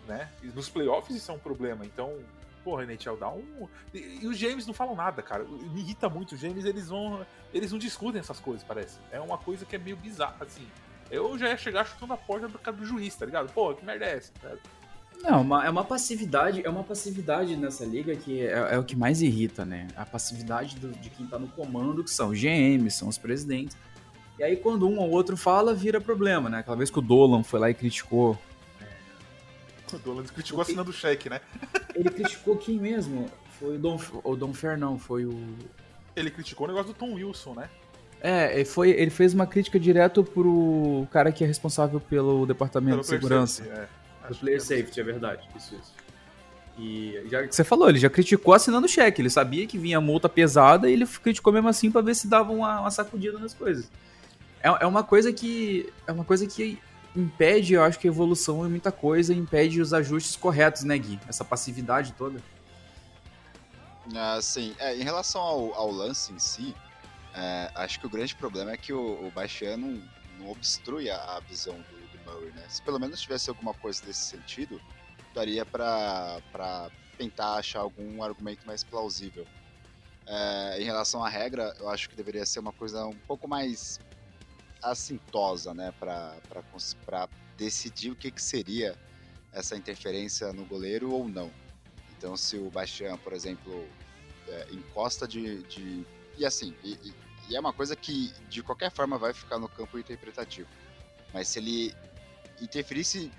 Né? 0.06 0.28
Nos 0.54 0.68
playoffs 0.68 1.16
isso 1.16 1.30
é 1.30 1.34
um 1.34 1.38
problema. 1.38 1.84
Então, 1.84 2.18
porra, 2.64 2.84
NHL, 2.84 3.16
dá 3.16 3.30
um. 3.30 3.68
E, 3.92 4.26
os 4.26 4.36
James 4.36 4.66
não 4.66 4.74
falam 4.74 4.94
nada, 4.94 5.22
cara. 5.22 5.44
Me 5.44 5.80
irrita 5.80 6.08
muito. 6.08 6.34
Os 6.34 6.40
James, 6.40 6.64
eles 6.64 6.88
vão. 6.88 7.24
Eles 7.52 7.70
não 7.72 7.78
discutem 7.78 8.20
essas 8.20 8.40
coisas, 8.40 8.64
parece. 8.64 8.98
É 9.10 9.20
uma 9.20 9.38
coisa 9.38 9.64
que 9.64 9.76
é 9.76 9.78
meio 9.78 9.96
bizarra, 9.96 10.36
assim. 10.40 10.66
Eu 11.10 11.36
já 11.38 11.48
ia 11.48 11.56
chegar 11.56 11.84
chutando 11.84 12.14
a 12.14 12.16
porta 12.16 12.48
do, 12.48 12.72
do 12.72 12.84
juiz, 12.86 13.14
tá 13.14 13.26
ligado? 13.26 13.52
Pô, 13.52 13.74
que 13.74 13.84
merda 13.84 14.06
é 14.06 14.16
essa? 14.16 14.32
Tá 14.40 14.56
não, 15.22 15.42
uma, 15.42 15.64
é 15.64 15.70
uma 15.70 15.84
passividade, 15.84 16.62
é 16.64 16.68
uma 16.68 16.82
passividade 16.82 17.54
nessa 17.56 17.84
liga 17.84 18.16
que 18.16 18.40
é, 18.40 18.74
é 18.74 18.78
o 18.78 18.82
que 18.82 18.96
mais 18.96 19.22
irrita, 19.22 19.64
né? 19.64 19.86
A 19.94 20.04
passividade 20.04 20.76
do, 20.76 20.88
de 20.88 21.10
quem 21.10 21.26
tá 21.26 21.38
no 21.38 21.46
comando, 21.48 22.02
que 22.02 22.10
são 22.10 22.30
os 22.30 22.40
GMs, 22.40 22.96
são 22.96 23.08
os 23.08 23.18
presidentes. 23.18 23.76
E 24.38 24.42
aí 24.42 24.56
quando 24.56 24.88
um 24.88 24.98
ou 24.98 25.10
outro 25.10 25.36
fala, 25.36 25.74
vira 25.74 26.00
problema, 26.00 26.50
né? 26.50 26.58
Aquela 26.58 26.76
vez 26.76 26.90
que 26.90 26.98
o 26.98 27.02
Dolan 27.02 27.44
foi 27.44 27.60
lá 27.60 27.70
e 27.70 27.74
criticou. 27.74 28.36
O 29.96 29.98
Dolan 29.98 30.24
criticou 30.24 30.58
o 30.58 30.62
assinando 30.62 30.90
o 30.90 30.92
cheque, 30.92 31.28
né? 31.28 31.40
Ele 31.94 32.10
criticou 32.10 32.56
quem 32.56 32.78
mesmo? 32.78 33.30
Foi 33.58 33.76
o 33.76 33.78
Dom, 33.78 34.00
o 34.24 34.36
Dom 34.36 34.52
Fer, 34.52 34.76
não, 34.78 34.98
foi 34.98 35.24
o. 35.24 35.38
Ele 36.16 36.30
criticou 36.30 36.66
o 36.66 36.68
negócio 36.68 36.92
do 36.92 36.98
Tom 36.98 37.14
Wilson, 37.14 37.54
né? 37.54 37.68
É, 38.20 38.64
foi, 38.64 38.90
ele 38.90 39.10
fez 39.10 39.34
uma 39.34 39.46
crítica 39.46 39.80
direto 39.80 40.22
pro 40.22 41.06
cara 41.10 41.32
que 41.32 41.42
é 41.42 41.46
responsável 41.46 41.98
pelo 42.00 42.46
departamento 42.46 42.98
pelo 42.98 43.02
de 43.02 43.08
segurança. 43.08 43.64
Safety, 43.64 43.80
é. 43.80 44.28
Do 44.28 44.36
player 44.36 44.56
é 44.58 44.60
safety, 44.60 45.00
é 45.00 45.02
verdade. 45.02 45.48
Isso, 45.56 45.74
isso. 45.74 45.92
E 46.78 47.20
já 47.28 47.44
você 47.44 47.64
falou, 47.64 47.88
ele 47.88 47.98
já 47.98 48.08
criticou 48.08 48.54
assinando 48.54 48.86
o 48.86 48.88
cheque. 48.88 49.20
Ele 49.20 49.28
sabia 49.28 49.66
que 49.66 49.76
vinha 49.76 50.00
multa 50.00 50.28
pesada 50.28 50.88
e 50.88 50.92
ele 50.92 51.06
criticou 51.06 51.52
mesmo 51.52 51.68
assim 51.68 51.90
para 51.90 52.00
ver 52.00 52.14
se 52.14 52.28
dava 52.28 52.52
uma, 52.52 52.80
uma 52.80 52.90
sacudida 52.90 53.38
nas 53.38 53.52
coisas. 53.52 53.90
É, 54.62 54.68
é 54.68 54.86
uma 54.86 55.02
coisa 55.02 55.32
que. 55.32 55.92
É 56.06 56.12
uma 56.12 56.24
coisa 56.24 56.46
que 56.46 56.78
impede, 57.14 57.74
eu 57.74 57.82
acho 57.82 57.98
que 57.98 58.08
a 58.08 58.10
evolução 58.10 58.64
é 58.64 58.68
muita 58.68 58.90
coisa, 58.90 59.34
impede 59.34 59.80
os 59.80 59.92
ajustes 59.92 60.36
corretos, 60.36 60.84
né, 60.84 60.96
Gui? 60.96 61.20
Essa 61.28 61.44
passividade 61.44 62.12
toda. 62.12 62.42
Ah, 64.14 64.40
sim. 64.40 64.74
É, 64.78 64.96
em 64.96 65.02
relação 65.02 65.40
ao, 65.40 65.74
ao, 65.74 65.90
lance 65.90 66.32
em 66.32 66.38
si, 66.38 66.74
é, 67.34 67.70
acho 67.74 68.00
que 68.00 68.06
o 68.06 68.10
grande 68.10 68.34
problema 68.34 68.72
é 68.72 68.76
que 68.76 68.92
o, 68.92 69.26
o 69.26 69.30
Baixano 69.30 70.02
não, 70.38 70.50
obstrui 70.50 71.08
a, 71.10 71.16
a 71.36 71.40
visão 71.40 71.74
do, 71.74 72.18
do, 72.18 72.30
Murray, 72.30 72.52
né? 72.52 72.64
Se 72.68 72.82
pelo 72.82 72.98
menos 72.98 73.20
tivesse 73.20 73.48
alguma 73.48 73.74
coisa 73.74 74.04
desse 74.04 74.24
sentido, 74.24 74.80
daria 75.34 75.64
para 75.64 76.40
tentar 77.16 77.54
achar 77.54 77.80
algum 77.80 78.22
argumento 78.22 78.66
mais 78.66 78.82
plausível. 78.82 79.46
É, 80.26 80.80
em 80.80 80.84
relação 80.84 81.24
à 81.24 81.28
regra, 81.28 81.74
eu 81.78 81.88
acho 81.88 82.08
que 82.08 82.16
deveria 82.16 82.44
ser 82.46 82.60
uma 82.60 82.72
coisa 82.72 83.06
um 83.06 83.16
pouco 83.26 83.48
mais 83.48 84.00
assintosa, 84.82 85.72
né, 85.72 85.92
para 85.98 87.28
decidir 87.56 88.10
o 88.10 88.16
que, 88.16 88.30
que 88.30 88.42
seria 88.42 88.96
essa 89.52 89.76
interferência 89.76 90.52
no 90.52 90.64
goleiro 90.64 91.12
ou 91.12 91.28
não. 91.28 91.50
Então, 92.16 92.36
se 92.36 92.56
o 92.56 92.70
Bastian, 92.70 93.16
por 93.18 93.32
exemplo, 93.32 93.86
é, 94.48 94.68
encosta 94.72 95.26
de, 95.26 95.62
de, 95.64 96.06
E 96.38 96.44
assim, 96.44 96.74
e, 96.82 97.14
e, 97.48 97.54
é 97.54 97.60
uma 97.60 97.72
coisa 97.72 97.94
que 97.94 98.32
de 98.48 98.62
qualquer 98.62 98.90
forma 98.90 99.18
vai 99.18 99.32
ficar 99.32 99.58
no 99.58 99.68
campo 99.68 99.98
interpretativo. 99.98 100.68
Mas 101.32 101.48
se 101.48 101.58
ele 101.58 101.94
interferisse, 102.60 103.30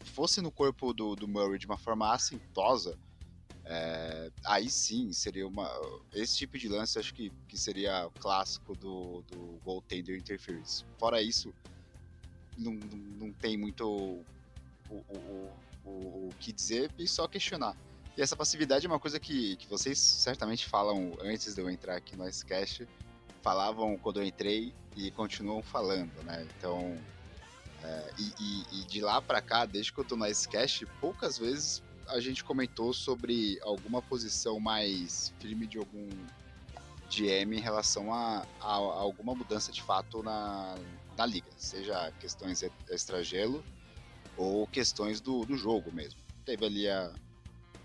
fosse 0.00 0.40
no 0.40 0.50
corpo 0.50 0.92
do, 0.92 1.14
do 1.14 1.28
Murray 1.28 1.58
de 1.58 1.66
uma 1.66 1.78
forma 1.78 2.12
assintosa, 2.12 2.98
é, 3.64 4.30
aí 4.44 4.68
sim 4.68 5.12
seria 5.12 5.46
uma. 5.46 5.70
Esse 6.12 6.36
tipo 6.38 6.58
de 6.58 6.68
lance 6.68 6.98
acho 6.98 7.14
que, 7.14 7.32
que 7.46 7.56
seria 7.56 8.10
clássico 8.18 8.74
do, 8.74 9.22
do 9.30 9.60
goaltender 9.64 10.18
interference. 10.18 10.84
Fora 10.98 11.22
isso, 11.22 11.54
não, 12.58 12.72
não 13.18 13.32
tem 13.32 13.56
muito 13.56 13.88
o, 13.88 14.24
o, 14.90 15.52
o, 15.84 15.90
o, 15.90 16.30
que 16.40 16.52
dizer 16.52 16.90
e 16.98 17.06
só 17.06 17.28
questionar. 17.28 17.76
E 18.16 18.20
essa 18.20 18.36
passividade 18.36 18.84
é 18.84 18.88
uma 18.88 18.98
coisa 18.98 19.18
que, 19.18 19.56
que 19.56 19.66
vocês 19.68 19.98
certamente 19.98 20.66
falam 20.66 21.16
antes 21.22 21.54
de 21.54 21.60
eu 21.60 21.70
entrar 21.70 21.96
aqui 21.96 22.16
no 22.16 22.28
Icecast, 22.28 22.86
falavam 23.42 23.96
quando 23.96 24.20
eu 24.20 24.24
entrei 24.24 24.74
e 24.96 25.10
continuam 25.12 25.62
falando, 25.62 26.12
né? 26.24 26.46
Então, 26.58 26.98
é, 27.82 28.12
e, 28.18 28.32
e, 28.38 28.80
e, 28.80 28.84
de 28.84 29.00
lá 29.00 29.22
para 29.22 29.40
cá, 29.40 29.64
desde 29.64 29.92
que 29.92 29.98
eu 29.98 30.04
tô 30.04 30.14
no 30.14 30.26
Icecast, 30.26 30.84
poucas 31.00 31.38
vezes 31.38 31.82
a 32.08 32.20
gente 32.20 32.44
comentou 32.44 32.92
sobre 32.92 33.58
alguma 33.62 34.02
posição 34.02 34.60
mais 34.60 35.32
firme 35.40 35.66
de 35.66 35.78
algum 35.78 36.08
GM 37.08 37.54
em 37.54 37.60
relação 37.60 38.12
a, 38.12 38.46
a, 38.60 38.72
a 38.72 38.76
alguma 38.76 39.34
mudança 39.34 39.70
de 39.70 39.82
fato 39.82 40.22
na, 40.22 40.74
na 41.16 41.26
liga, 41.26 41.50
seja 41.56 42.10
questões 42.20 42.62
extragelo 42.90 43.62
ou 44.36 44.66
questões 44.66 45.20
do, 45.20 45.44
do 45.44 45.56
jogo 45.56 45.92
mesmo. 45.92 46.18
Teve 46.44 46.64
ali 46.64 46.88
a, 46.88 47.12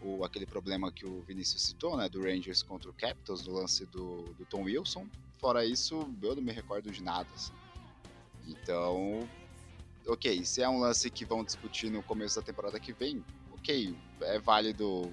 o, 0.02 0.24
aquele 0.24 0.46
problema 0.46 0.92
que 0.92 1.06
o 1.06 1.22
Vinícius 1.22 1.64
citou, 1.64 1.98
né, 1.98 2.08
do 2.08 2.22
Rangers 2.22 2.64
contra 2.64 2.90
o 2.90 2.94
Capitals, 2.94 3.46
no 3.46 3.54
lance 3.54 3.86
do, 3.88 4.34
do 4.34 4.46
Tom 4.46 4.64
Wilson. 4.64 5.08
Fora 5.40 5.66
isso, 5.66 6.10
eu 6.22 6.36
não 6.36 6.42
me 6.42 6.52
recordo 6.52 6.90
de 6.90 7.04
nada. 7.04 7.28
Assim. 7.34 7.54
Então, 8.48 9.28
ok, 10.08 10.44
se 10.46 10.62
é 10.62 10.70
um 10.70 10.80
lance 10.80 11.10
que 11.10 11.26
vão 11.26 11.44
discutir 11.44 11.92
no 11.92 12.02
começo 12.02 12.38
da 12.38 12.42
temporada 12.42 12.80
que 12.80 12.94
vem, 12.94 13.24
ok, 13.68 13.94
é 14.22 14.40
válido 14.40 15.12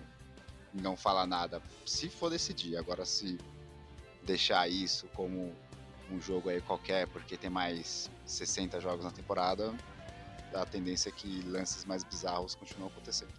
não 0.73 0.97
falar 0.97 1.27
nada, 1.27 1.61
se 1.85 2.09
for 2.09 2.31
decidir. 2.31 2.77
Agora, 2.77 3.05
se 3.05 3.37
deixar 4.23 4.69
isso 4.69 5.09
como 5.09 5.53
um 6.09 6.21
jogo 6.21 6.49
aí 6.49 6.61
qualquer, 6.61 7.09
porque 7.09 7.37
tem 7.37 7.51
mais 7.51 8.09
60 8.25 8.81
jogos 8.81 9.05
na 9.05 9.11
temporada, 9.11 9.75
a 10.55 10.65
tendência 10.65 11.09
é 11.09 11.13
que 11.13 11.43
lances 11.43 11.85
mais 11.85 12.05
bizarros 12.05 12.55
continuam 12.55 12.89
acontecendo. 12.89 13.33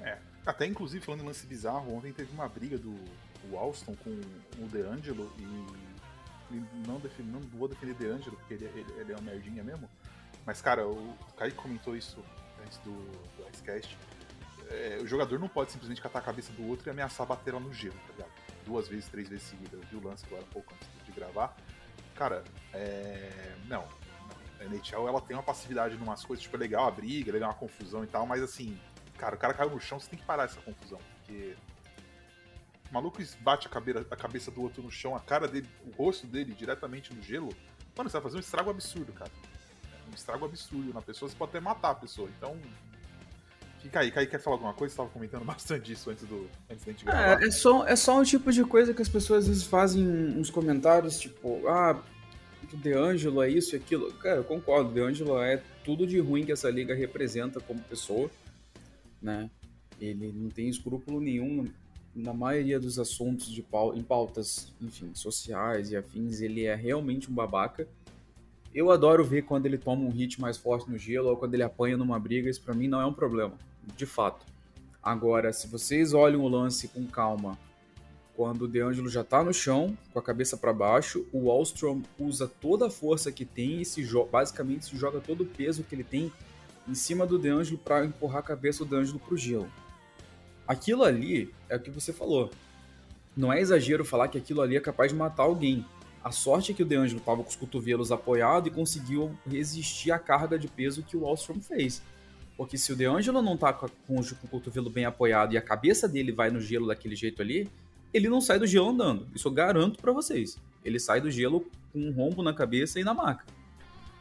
É, 0.00 0.18
até 0.46 0.64
inclusive 0.64 1.04
falando 1.04 1.22
em 1.22 1.26
lance 1.26 1.46
bizarro, 1.46 1.94
ontem 1.94 2.12
teve 2.12 2.32
uma 2.32 2.48
briga 2.48 2.78
do, 2.78 2.94
Alston 3.54 3.94
com 3.96 4.10
o 4.10 4.68
DeAngelo 4.68 5.32
e, 5.38 6.54
e 6.56 6.86
não, 6.86 6.98
defini, 6.98 7.30
não 7.30 7.40
vou 7.40 7.68
defender 7.68 7.94
DeAngelo 7.94 8.36
porque 8.36 8.54
ele, 8.54 8.64
ele, 8.64 8.92
ele 8.98 9.12
é 9.12 9.14
uma 9.14 9.30
merdinha 9.30 9.62
mesmo, 9.62 9.88
mas 10.44 10.60
cara, 10.60 10.86
o 10.86 11.16
Kaique 11.36 11.56
comentou 11.56 11.96
isso 11.96 12.24
antes 12.66 12.78
do, 12.78 12.92
do 12.92 13.48
Icecast, 13.48 13.96
é, 14.68 14.98
o 15.00 15.06
jogador 15.06 15.38
não 15.38 15.48
pode 15.48 15.70
simplesmente 15.70 16.00
catar 16.02 16.18
a 16.18 16.22
cabeça 16.22 16.52
do 16.52 16.66
outro 16.66 16.88
e 16.88 16.90
ameaçar 16.90 17.26
bater 17.26 17.54
lá 17.54 17.60
no 17.60 17.72
gelo, 17.72 17.94
tá 18.06 18.12
ligado? 18.12 18.30
Duas 18.64 18.88
vezes, 18.88 19.08
três 19.08 19.28
vezes 19.28 19.46
seguidas. 19.46 19.80
Eu 19.80 19.86
vi 19.88 19.96
o 19.96 20.08
lance 20.08 20.24
agora 20.26 20.42
um 20.42 20.52
pouco 20.52 20.74
antes 20.74 20.88
de 21.06 21.12
gravar. 21.12 21.56
Cara, 22.16 22.42
é... 22.74 23.54
não. 23.66 23.86
A 24.58 24.64
NHL 24.64 25.06
ela 25.06 25.20
tem 25.20 25.36
uma 25.36 25.42
passividade 25.42 25.94
em 25.94 25.98
umas 25.98 26.24
coisas, 26.24 26.42
tipo, 26.42 26.56
é 26.56 26.58
legal 26.58 26.88
a 26.88 26.90
briga, 26.90 27.30
é 27.30 27.32
legal 27.32 27.50
a 27.50 27.54
confusão 27.54 28.02
e 28.02 28.06
tal, 28.06 28.26
mas 28.26 28.42
assim, 28.42 28.80
cara, 29.18 29.36
o 29.36 29.38
cara 29.38 29.52
caiu 29.52 29.70
no 29.70 29.78
chão, 29.78 30.00
você 30.00 30.08
tem 30.08 30.18
que 30.18 30.24
parar 30.24 30.44
essa 30.44 30.60
confusão, 30.62 30.98
porque 31.18 31.54
o 32.90 32.94
maluco 32.94 33.22
bate 33.40 33.66
a 33.66 33.70
cabeça, 33.70 34.06
a 34.10 34.16
cabeça 34.16 34.50
do 34.50 34.62
outro 34.62 34.82
no 34.82 34.90
chão, 34.90 35.14
a 35.14 35.20
cara 35.20 35.46
dele, 35.46 35.68
o 35.84 35.90
rosto 36.02 36.26
dele 36.26 36.54
diretamente 36.54 37.12
no 37.12 37.22
gelo, 37.22 37.50
mano, 37.94 38.08
você 38.08 38.14
vai 38.14 38.22
fazer 38.22 38.38
um 38.38 38.40
estrago 38.40 38.70
absurdo, 38.70 39.12
cara 39.12 39.30
um 40.10 40.14
estrago 40.14 40.44
absurdo 40.44 40.92
na 40.92 41.02
pessoa, 41.02 41.28
você 41.28 41.36
pode 41.36 41.50
até 41.50 41.60
matar 41.60 41.90
a 41.90 41.94
pessoa. 41.94 42.28
Então. 42.36 42.56
Fica 43.80 44.00
aí, 44.00 44.10
Kaique 44.10 44.32
quer 44.32 44.40
falar 44.40 44.56
alguma 44.56 44.74
coisa? 44.74 44.92
Você 44.92 45.00
estava 45.00 45.10
comentando 45.10 45.44
bastante 45.46 45.92
isso 45.92 46.10
antes, 46.10 46.24
do, 46.24 46.48
antes 46.70 46.84
da 46.84 46.92
gente 46.92 47.04
gravar. 47.04 47.42
É, 47.42 47.46
é, 47.46 47.50
só, 47.50 47.86
é 47.86 47.94
só 47.94 48.18
um 48.18 48.24
tipo 48.24 48.50
de 48.50 48.64
coisa 48.64 48.92
que 48.92 49.02
as 49.02 49.08
pessoas 49.08 49.44
às 49.44 49.48
vezes 49.48 49.64
fazem 49.64 50.04
uns 50.36 50.50
comentários, 50.50 51.20
tipo, 51.20 51.68
ah, 51.68 52.02
o 52.72 52.76
De 52.76 52.92
Angelo 52.92 53.42
é 53.42 53.48
isso 53.48 53.74
e 53.74 53.78
aquilo. 53.78 54.12
Cara, 54.14 54.36
eu 54.36 54.44
concordo, 54.44 54.92
De 54.92 55.00
Angelo 55.00 55.38
é 55.40 55.62
tudo 55.84 56.06
de 56.06 56.18
ruim 56.18 56.44
que 56.44 56.52
essa 56.52 56.68
liga 56.68 56.94
representa 56.94 57.60
como 57.60 57.80
pessoa, 57.80 58.30
né? 59.22 59.48
Ele 60.00 60.32
não 60.32 60.50
tem 60.50 60.68
escrúpulo 60.68 61.20
nenhum 61.20 61.66
na 62.14 62.32
maioria 62.32 62.80
dos 62.80 62.98
assuntos 62.98 63.48
de 63.48 63.62
pau, 63.62 63.94
em 63.94 64.02
pautas, 64.02 64.72
enfim, 64.80 65.10
sociais 65.14 65.90
e 65.90 65.96
afins, 65.96 66.40
ele 66.40 66.64
é 66.64 66.74
realmente 66.74 67.30
um 67.30 67.34
babaca. 67.34 67.86
Eu 68.76 68.90
adoro 68.90 69.24
ver 69.24 69.40
quando 69.46 69.64
ele 69.64 69.78
toma 69.78 70.04
um 70.04 70.10
hit 70.10 70.38
mais 70.38 70.58
forte 70.58 70.90
no 70.90 70.98
gelo 70.98 71.30
ou 71.30 71.36
quando 71.38 71.54
ele 71.54 71.62
apanha 71.62 71.96
numa 71.96 72.20
briga, 72.20 72.50
isso 72.50 72.60
para 72.60 72.74
mim 72.74 72.86
não 72.86 73.00
é 73.00 73.06
um 73.06 73.12
problema, 73.12 73.54
de 73.96 74.04
fato. 74.04 74.44
Agora, 75.02 75.50
se 75.50 75.66
vocês 75.66 76.12
olham 76.12 76.42
o 76.42 76.48
lance 76.48 76.86
com 76.88 77.06
calma, 77.06 77.58
quando 78.36 78.66
o 78.66 78.68
DeAngelo 78.68 79.08
já 79.08 79.24
tá 79.24 79.42
no 79.42 79.54
chão, 79.54 79.96
com 80.12 80.18
a 80.18 80.22
cabeça 80.22 80.58
para 80.58 80.74
baixo, 80.74 81.26
o 81.32 81.46
Wallstrom 81.46 82.02
usa 82.18 82.46
toda 82.46 82.88
a 82.88 82.90
força 82.90 83.32
que 83.32 83.46
tem 83.46 83.80
e 83.80 83.84
se 83.86 84.06
basicamente 84.30 84.84
se 84.84 84.96
joga 84.98 85.20
todo 85.20 85.44
o 85.44 85.46
peso 85.46 85.82
que 85.82 85.94
ele 85.94 86.04
tem 86.04 86.30
em 86.86 86.94
cima 86.94 87.26
do 87.26 87.38
DeAngelo 87.38 87.78
para 87.78 88.04
empurrar 88.04 88.40
a 88.40 88.42
cabeça 88.42 88.84
do 88.84 88.90
DeAngelo 88.90 89.18
pro 89.18 89.38
gelo. 89.38 89.72
Aquilo 90.68 91.02
ali 91.02 91.50
é 91.70 91.76
o 91.76 91.80
que 91.80 91.90
você 91.90 92.12
falou. 92.12 92.50
Não 93.34 93.50
é 93.50 93.58
exagero 93.58 94.04
falar 94.04 94.28
que 94.28 94.36
aquilo 94.36 94.60
ali 94.60 94.76
é 94.76 94.80
capaz 94.80 95.12
de 95.12 95.16
matar 95.16 95.44
alguém. 95.44 95.82
A 96.26 96.32
sorte 96.32 96.72
é 96.72 96.74
que 96.74 96.82
o 96.82 96.84
DeAngelo 96.84 97.20
estava 97.20 97.40
com 97.40 97.48
os 97.48 97.54
cotovelos 97.54 98.10
apoiados 98.10 98.66
e 98.66 98.74
conseguiu 98.74 99.38
resistir 99.48 100.10
à 100.10 100.18
carga 100.18 100.58
de 100.58 100.66
peso 100.66 101.04
que 101.04 101.16
o 101.16 101.20
Wallstrom 101.20 101.60
fez. 101.60 102.02
Porque 102.56 102.76
se 102.76 102.92
o 102.92 102.96
DeAngelo 102.96 103.40
não 103.40 103.56
tá 103.56 103.72
com, 103.72 103.86
com, 104.08 104.18
o 104.18 104.48
cotovelo 104.48 104.90
bem 104.90 105.04
apoiado 105.04 105.52
e 105.52 105.56
a 105.56 105.62
cabeça 105.62 106.08
dele 106.08 106.32
vai 106.32 106.50
no 106.50 106.60
gelo 106.60 106.88
daquele 106.88 107.14
jeito 107.14 107.40
ali, 107.40 107.70
ele 108.12 108.28
não 108.28 108.40
sai 108.40 108.58
do 108.58 108.66
gelo 108.66 108.88
andando. 108.88 109.28
Isso 109.36 109.46
eu 109.46 109.52
garanto 109.52 110.00
para 110.00 110.10
vocês. 110.10 110.58
Ele 110.84 110.98
sai 110.98 111.20
do 111.20 111.30
gelo 111.30 111.64
com 111.92 112.00
um 112.00 112.10
rombo 112.10 112.42
na 112.42 112.52
cabeça 112.52 112.98
e 112.98 113.04
na 113.04 113.14
maca. 113.14 113.44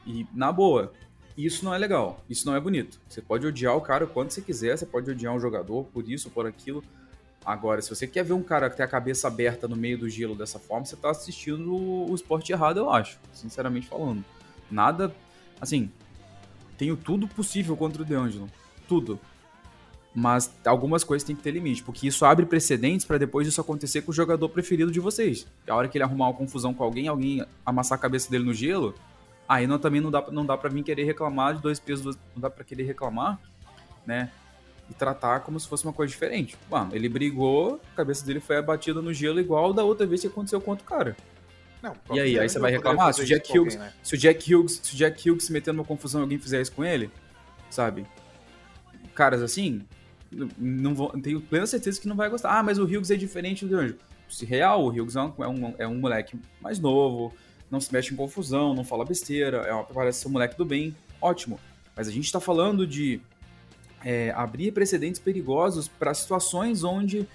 E, 0.06 0.28
na 0.32 0.52
boa, 0.52 0.94
Isso 1.36 1.66
não 1.66 1.74
é 1.74 1.78
legal, 1.80 2.24
isso 2.30 2.46
não 2.46 2.56
é 2.56 2.60
bonito. 2.60 3.02
Você 3.10 3.20
pode 3.20 3.48
odiar 3.48 3.76
o 3.76 3.82
cara 3.82 4.06
o 4.06 4.08
quanto 4.08 4.32
você 4.32 4.44
quiser, 4.44 4.78
você 4.78 4.86
pode 4.86 5.10
odiar 5.10 5.34
um 5.34 5.40
jogador 5.40 5.86
por 5.86 6.08
isso, 6.08 6.30
por 6.30 6.46
aquilo. 6.46 6.84
Agora, 7.46 7.82
se 7.82 7.90
você 7.90 8.08
quer 8.08 8.24
ver 8.24 8.34
um 8.34 8.42
cara 8.42 8.70
que 8.70 8.76
tem 8.76 8.86
a 8.86 8.90
cabeça 8.90 9.28
aberta 9.28 9.68
no 9.68 9.76
meio 9.76 9.98
do 9.98 10.10
gelo 10.10 10.36
dessa 10.36 10.58
forma, 10.58 10.86
você 10.86 10.96
tá 10.96 11.12
assistindo 11.12 11.76
o 11.76 12.14
esporte 12.16 12.52
errado, 12.52 12.78
eu 12.78 12.90
acho, 12.90 13.20
sinceramente 13.34 13.88
falando. 13.88 14.26
Nada, 14.70 15.14
assim, 15.62 15.92
tenho 16.78 16.98
tudo 16.98 17.28
possível 17.28 17.78
contra 17.78 18.02
o 18.02 18.06
DeAngelo, 18.06 18.50
tudo. 18.88 19.20
Mas 20.14 20.52
algumas 20.66 21.04
coisas 21.04 21.26
tem 21.26 21.36
que 21.36 21.44
ter 21.44 21.52
limite, 21.52 21.84
porque 21.84 22.08
isso 22.08 22.26
abre 22.26 22.46
precedentes 22.46 23.06
para 23.06 23.18
depois 23.18 23.48
isso 23.48 23.62
acontecer 23.62 24.02
com 24.02 24.12
o 24.12 24.16
jogador 24.16 24.50
preferido 24.50 24.92
de 24.92 25.00
vocês. 25.00 25.46
A 25.68 25.76
hora 25.76 25.88
que 25.88 25.98
ele 25.98 26.04
arrumar 26.04 26.30
uma 26.30 26.34
confusão 26.34 26.74
com 26.74 26.84
alguém, 26.84 27.08
alguém 27.08 27.46
amassar 27.66 27.98
a 27.98 28.02
cabeça 28.02 28.32
dele 28.32 28.46
no 28.46 28.54
gelo, 28.54 28.96
Aí 29.48 29.68
não, 29.68 29.78
também 29.78 30.02
não 30.02 30.10
dá, 30.10 30.26
não 30.32 30.46
dá 30.46 30.58
pra 30.58 30.70
vir 30.70 30.84
querer 30.84 31.04
reclamar 31.04 31.56
de 31.56 31.62
dois 31.62 31.80
pesos, 31.80 32.18
não 32.34 32.42
dá 32.42 32.50
pra 32.50 32.64
querer 32.64 32.84
reclamar, 32.84 33.40
né? 34.06 34.32
E 34.90 34.94
tratar 34.94 35.40
como 35.40 35.60
se 35.60 35.68
fosse 35.68 35.84
uma 35.84 35.94
coisa 35.94 36.12
diferente. 36.12 36.56
Mano, 36.70 36.96
ele 36.96 37.10
brigou, 37.10 37.82
a 37.94 37.96
cabeça 37.96 38.26
dele 38.26 38.40
foi 38.40 38.58
abatida 38.58 39.02
no 39.02 39.12
gelo 39.12 39.40
igual 39.40 39.74
da 39.74 39.84
outra 39.84 40.06
vez 40.06 40.22
que 40.22 40.28
aconteceu 40.28 40.62
com 40.62 40.72
outro 40.72 40.86
cara. 40.86 41.16
Não, 41.82 41.96
e 42.16 42.20
aí, 42.20 42.40
aí 42.40 42.50
você 42.50 42.60
vai 42.60 42.72
reclamar? 42.72 43.14
Se 43.14 43.22
o, 43.22 43.26
Jack 43.26 43.52
Hughes, 43.52 43.76
alguém, 43.76 43.88
né? 43.88 43.94
se 44.02 44.16
o 44.16 44.18
Jack 44.18 44.56
Hughes, 44.56 44.80
se 44.82 44.94
o 44.94 44.98
Jack 44.98 45.30
Hughes 45.30 45.46
se 45.46 45.54
meter 45.54 45.72
numa 45.72 45.84
confusão 45.84 46.22
e 46.22 46.24
alguém 46.24 46.40
fizer 46.40 46.62
isso 46.62 46.72
com 46.72 46.84
ele, 46.84 47.12
sabe? 47.70 48.06
Caras 49.14 49.42
assim, 49.42 49.86
não 50.58 50.96
vou, 50.96 51.10
tenho 51.22 51.40
plena 51.42 51.68
certeza 51.68 52.02
que 52.02 52.08
não 52.08 52.16
vai 52.16 52.30
gostar. 52.30 52.58
Ah, 52.58 52.64
mas 52.64 52.80
o 52.80 52.84
Hughes 52.84 53.12
é 53.12 53.16
diferente 53.16 53.66
do 53.66 53.78
Anjo. 53.78 53.98
Se 54.28 54.46
real, 54.46 54.84
o 54.84 54.90
Hughes 54.90 55.16
é 55.16 55.22
um, 55.22 55.34
é 55.38 55.48
um, 55.48 55.76
é 55.80 55.88
um 55.88 55.96
moleque 55.96 56.40
mais 56.60 56.80
novo, 56.80 57.32
não 57.70 57.80
se 57.80 57.94
mexe 57.94 58.14
em 58.14 58.18
confusão, 58.18 58.74
não 58.74 58.84
fala 58.84 59.06
besteira, 59.06 59.58
é 59.58 59.74
uma, 59.74 59.84
parece 59.84 60.22
ser 60.22 60.28
um 60.28 60.32
moleque 60.32 60.58
do 60.58 60.66
bem, 60.66 60.96
ótimo. 61.22 61.60
Mas 61.96 62.08
a 62.08 62.12
gente 62.12 62.26
está 62.26 62.40
falando 62.40 62.86
de 62.86 63.22
é, 64.04 64.32
abrir 64.32 64.72
precedentes 64.72 65.20
perigosos 65.20 65.88
para 65.88 66.14
situações 66.14 66.84
onde 66.84 67.28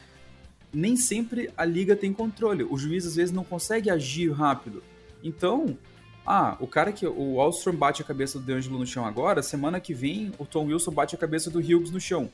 nem 0.72 0.96
sempre 0.96 1.50
a 1.56 1.64
liga 1.64 1.96
tem 1.96 2.12
controle. 2.12 2.64
O 2.64 2.76
juiz 2.76 3.06
às 3.06 3.16
vezes 3.16 3.34
não 3.34 3.44
consegue 3.44 3.90
agir 3.90 4.30
rápido. 4.30 4.82
Então, 5.22 5.76
ah, 6.24 6.56
o 6.60 6.66
cara 6.66 6.92
que. 6.92 7.06
O 7.06 7.40
Alstrom 7.40 7.74
bate 7.74 8.02
a 8.02 8.04
cabeça 8.04 8.38
do 8.38 8.44
D'Angelo 8.44 8.78
no 8.78 8.86
chão 8.86 9.04
agora, 9.04 9.42
semana 9.42 9.80
que 9.80 9.92
vem 9.92 10.32
o 10.38 10.46
Tom 10.46 10.66
Wilson 10.66 10.92
bate 10.92 11.14
a 11.14 11.18
cabeça 11.18 11.50
do 11.50 11.58
Hughes 11.58 11.90
no 11.90 12.00
chão. 12.00 12.30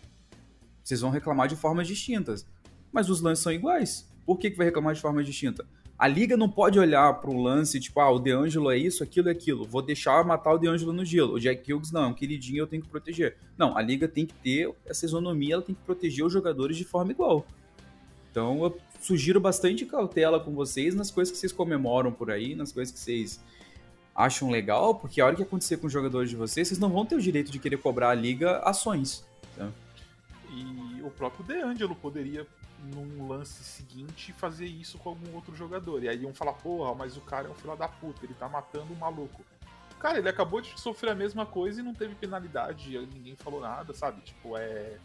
Vocês 0.83 1.01
vão 1.01 1.11
reclamar 1.11 1.49
de 1.49 1.57
formas 1.57 1.87
distintas. 1.89 2.47
Mas 2.93 3.09
os 3.09 3.21
lances 3.21 3.43
são 3.43 3.53
iguais. 3.53 4.07
Por 4.25 4.39
que, 4.39 4.51
que 4.51 4.57
vai 4.57 4.67
reclamar 4.67 4.95
de 4.95 5.01
forma 5.01 5.23
distinta? 5.23 5.67
A 5.99 6.07
liga 6.07 6.37
não 6.37 6.49
pode 6.49 6.79
olhar 6.79 7.15
para 7.15 7.31
o 7.31 7.43
lance, 7.43 7.81
tipo, 7.81 8.01
ah, 8.01 8.11
o 8.11 8.19
DeAngelo 8.19 8.71
é 8.71 8.77
isso, 8.77 9.03
aquilo 9.03 9.29
e 9.29 9.31
aquilo. 9.31 9.65
Vou 9.65 9.81
deixar 9.81 10.23
matar 10.25 10.53
o 10.53 10.59
DeAngelo 10.59 10.93
no 10.93 11.05
gelo. 11.05 11.35
O 11.35 11.41
Jack 11.41 11.73
Hughes, 11.73 11.91
não, 11.91 12.05
é 12.05 12.07
um 12.09 12.13
queridinho, 12.13 12.59
eu 12.59 12.67
tenho 12.67 12.83
que 12.83 12.89
proteger. 12.89 13.37
Não, 13.57 13.77
a 13.79 13.81
liga 13.81 14.07
tem 14.07 14.27
que 14.27 14.35
ter 14.35 14.71
essa 14.85 15.07
isonomia, 15.07 15.55
ela 15.55 15.63
tem 15.63 15.75
que 15.75 15.81
proteger 15.83 16.25
os 16.25 16.33
jogadores 16.33 16.77
de 16.77 16.85
forma 16.85 17.13
igual. 17.13 17.47
Então, 18.31 18.63
eu 18.63 18.79
sugiro 19.01 19.41
bastante 19.41 19.87
cautela 19.87 20.39
com 20.39 20.55
vocês 20.55 20.95
nas 20.95 21.11
coisas 21.11 21.33
que 21.33 21.39
vocês 21.39 21.53
comemoram 21.53 22.13
por 22.13 22.31
aí, 22.31 22.55
nas 22.55 22.73
coisas 22.73 22.93
que 22.93 23.01
vocês 23.01 23.41
acham 24.15 24.51
legal, 24.51 24.97
porque 24.97 25.21
a 25.21 25.27
hora 25.27 25.37
que 25.37 25.43
acontecer 25.43 25.79
com 25.79 25.87
os 25.87 25.93
jogadores 25.93 26.29
de 26.29 26.37
vocês, 26.37 26.69
vocês 26.69 26.81
não 26.81 26.91
vão 26.91 27.07
ter 27.07 27.15
o 27.15 27.21
direito 27.21 27.51
de 27.51 27.59
querer 27.59 27.79
cobrar 27.79 28.11
a 28.11 28.15
liga 28.15 28.59
ações. 28.59 29.27
Tá? 29.57 29.71
E 30.51 31.01
o 31.03 31.11
próprio 31.11 31.45
DeAngelo 31.45 31.95
poderia 31.95 32.47
num 32.87 33.29
lance 33.29 33.65
seguinte 33.65 34.33
fazer 34.33 34.67
isso 34.67 34.99
com 34.99 35.11
algum 35.11 35.35
outro 35.35 35.55
jogador. 35.55 36.03
E 36.03 36.09
aí 36.09 36.23
iam 36.23 36.35
falar, 36.35 36.53
porra, 36.55 36.95
mas 36.95 37.17
o 37.17 37.21
cara 37.21 37.49
é 37.49 37.51
um 37.51 37.55
filho 37.55 37.77
da 37.77 37.89
puta, 37.89 38.25
ele 38.25 38.35
tá 38.35 38.49
matando 38.49 38.93
um 38.93 38.97
maluco. 38.97 39.45
Cara, 39.99 40.19
ele 40.19 40.29
acabou 40.29 40.61
de 40.61 40.79
sofrer 40.79 41.11
a 41.11 41.15
mesma 41.15 41.47
coisa 41.47 41.81
e 41.81 41.85
não 41.85 41.95
teve 41.95 42.15
penalidade, 42.15 42.99
ninguém 42.99 43.35
falou 43.37 43.61
nada, 43.61 43.93
sabe? 43.95 44.21
Tipo, 44.21 44.57
é. 44.57 44.99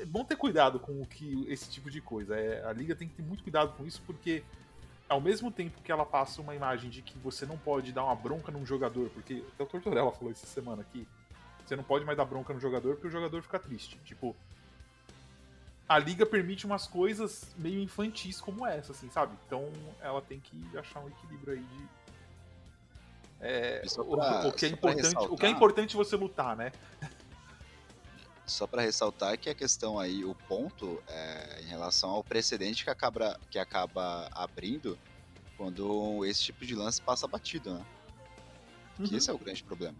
É 0.00 0.04
bom 0.04 0.24
ter 0.24 0.34
cuidado 0.34 0.80
com 0.80 1.00
o 1.00 1.06
que 1.06 1.46
esse 1.48 1.70
tipo 1.70 1.88
de 1.88 2.00
coisa. 2.00 2.34
É, 2.36 2.64
a 2.66 2.72
liga 2.72 2.96
tem 2.96 3.06
que 3.06 3.14
ter 3.14 3.22
muito 3.22 3.42
cuidado 3.42 3.72
com 3.76 3.86
isso, 3.86 4.02
porque 4.04 4.42
ao 5.08 5.20
mesmo 5.20 5.50
tempo 5.50 5.80
que 5.82 5.92
ela 5.92 6.04
passa 6.04 6.40
uma 6.40 6.54
imagem 6.56 6.90
de 6.90 7.02
que 7.02 7.16
você 7.18 7.46
não 7.46 7.56
pode 7.56 7.92
dar 7.92 8.04
uma 8.04 8.16
bronca 8.16 8.50
num 8.50 8.66
jogador, 8.66 9.10
porque 9.10 9.44
até 9.54 9.62
o 9.62 9.66
Tortorella 9.66 10.10
falou 10.10 10.32
essa 10.32 10.46
semana 10.46 10.82
aqui, 10.82 11.06
você 11.64 11.76
não 11.76 11.84
pode 11.84 12.04
mais 12.04 12.16
dar 12.16 12.24
bronca 12.24 12.52
no 12.52 12.58
jogador 12.58 12.94
porque 12.94 13.08
o 13.08 13.10
jogador 13.10 13.42
fica 13.42 13.58
triste. 13.58 13.98
Tipo, 14.04 14.34
a 15.92 15.98
liga 15.98 16.24
permite 16.24 16.64
umas 16.64 16.86
coisas 16.86 17.46
meio 17.58 17.78
infantis 17.78 18.40
como 18.40 18.66
essa, 18.66 18.92
assim, 18.92 19.10
sabe? 19.10 19.36
Então 19.46 19.70
ela 20.00 20.22
tem 20.22 20.40
que 20.40 20.56
achar 20.78 21.00
um 21.00 21.08
equilíbrio 21.08 21.52
aí 21.52 21.62
de. 21.62 21.88
É, 23.40 23.80
pra, 23.80 24.02
o, 24.02 24.48
o, 24.48 24.52
que 24.52 24.66
é 24.66 24.68
importante, 24.68 25.16
o 25.18 25.36
que 25.36 25.46
é 25.46 25.48
importante 25.50 25.96
você 25.96 26.16
lutar, 26.16 26.56
né? 26.56 26.72
Só 28.46 28.66
para 28.66 28.80
ressaltar 28.80 29.38
que 29.38 29.50
a 29.50 29.54
questão 29.54 29.98
aí, 29.98 30.24
o 30.24 30.34
ponto 30.34 31.02
é, 31.08 31.60
em 31.62 31.66
relação 31.66 32.10
ao 32.10 32.24
precedente 32.24 32.84
que 32.84 32.90
acaba, 32.90 33.38
que 33.50 33.58
acaba 33.58 34.30
abrindo 34.32 34.98
quando 35.58 36.24
esse 36.24 36.42
tipo 36.42 36.64
de 36.64 36.74
lance 36.74 37.02
passa 37.02 37.26
batido, 37.28 37.74
né? 37.74 37.84
Uhum. 38.98 39.06
Que 39.06 39.16
esse 39.16 39.28
é 39.28 39.32
o 39.32 39.38
grande 39.38 39.62
problema. 39.62 39.98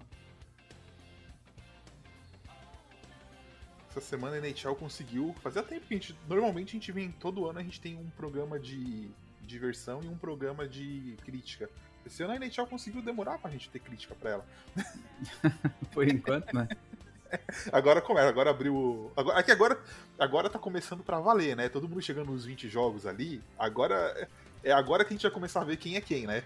Essa 3.93 4.01
semana 4.01 4.37
a 4.37 4.39
NHL 4.39 4.75
conseguiu. 4.75 5.35
Fazia 5.43 5.63
tempo 5.63 5.87
que 5.87 5.95
a 5.95 5.97
gente. 5.97 6.17
Normalmente 6.29 6.71
a 6.71 6.73
gente 6.73 6.91
vem. 6.91 7.11
Todo 7.13 7.49
ano 7.49 7.59
a 7.59 7.63
gente 7.63 7.81
tem 7.81 7.95
um 7.97 8.09
programa 8.17 8.59
de 8.59 9.11
diversão 9.43 10.01
e 10.03 10.09
um 10.09 10.17
programa 10.17 10.67
de 10.67 11.17
crítica. 11.25 11.69
Esse 12.05 12.23
ano 12.23 12.33
a 12.33 12.37
NHL 12.37 12.67
conseguiu 12.67 13.03
demorar 13.03 13.39
pra 13.39 13.51
gente 13.51 13.69
ter 13.69 13.79
crítica 13.79 14.15
pra 14.15 14.31
ela. 14.31 14.47
Por 15.93 16.09
enquanto, 16.09 16.53
né? 16.55 16.69
Agora 17.73 18.03
começa, 18.03 18.29
agora 18.29 18.51
abriu. 18.51 19.11
Agora, 19.17 19.41
é 19.41 19.43
que 19.43 19.51
agora, 19.51 19.81
agora 20.19 20.51
tá 20.51 20.59
começando 20.59 21.03
pra 21.03 21.19
valer, 21.19 21.57
né? 21.57 21.67
Todo 21.67 21.89
mundo 21.89 22.03
chegando 22.03 22.31
nos 22.31 22.45
20 22.45 22.69
jogos 22.69 23.07
ali. 23.07 23.43
Agora. 23.59 24.29
É 24.63 24.71
agora 24.71 25.03
que 25.03 25.13
a 25.13 25.17
gente 25.17 25.23
vai 25.23 25.31
começar 25.31 25.63
a 25.63 25.65
ver 25.65 25.79
quem 25.79 25.97
é 25.97 26.01
quem, 26.03 26.27
né? 26.27 26.45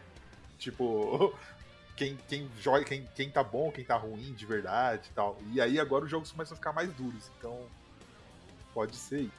Tipo, 0.58 1.34
quem, 1.96 2.16
quem 2.28 2.48
joga, 2.60 2.84
quem, 2.84 3.08
quem 3.14 3.30
tá 3.30 3.42
bom, 3.42 3.72
quem 3.72 3.84
tá 3.84 3.96
ruim 3.96 4.34
de 4.34 4.44
verdade 4.44 5.08
e 5.10 5.14
tal. 5.14 5.38
E 5.52 5.60
aí 5.60 5.80
agora 5.80 6.04
os 6.04 6.10
jogos 6.10 6.30
começam 6.30 6.54
a 6.54 6.56
ficar 6.56 6.72
mais 6.72 6.92
duros, 6.92 7.30
então 7.38 7.66
pode 8.74 8.94
ser. 8.94 9.30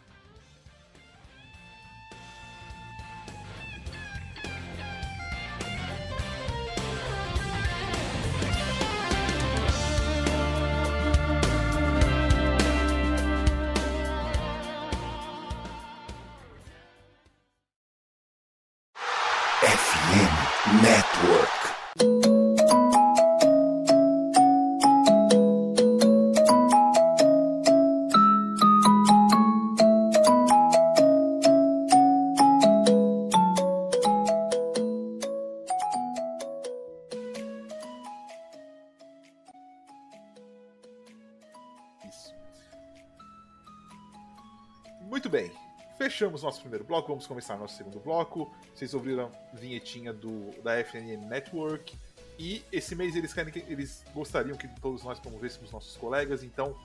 Fechamos 45.97 46.43
nosso 46.43 46.61
primeiro 46.61 46.85
bloco, 46.85 47.07
vamos 47.07 47.25
começar 47.25 47.57
nosso 47.57 47.75
segundo 47.75 47.99
bloco. 47.99 48.53
Vocês 48.73 48.93
ouviram 48.93 49.31
a 49.53 49.55
vinhetinha 49.55 50.13
do, 50.13 50.51
da 50.61 50.79
FNN 50.83 51.25
Network. 51.27 51.97
E 52.39 52.63
esse 52.71 52.95
mês 52.95 53.15
eles 53.15 53.33
querem 53.33 53.51
que, 53.51 53.59
eles 53.67 54.03
gostariam 54.13 54.55
que 54.55 54.67
todos 54.79 55.03
nós 55.03 55.19
promovêssemos 55.19 55.71
nossos 55.71 55.97
colegas. 55.97 56.43
Então, 56.43 56.77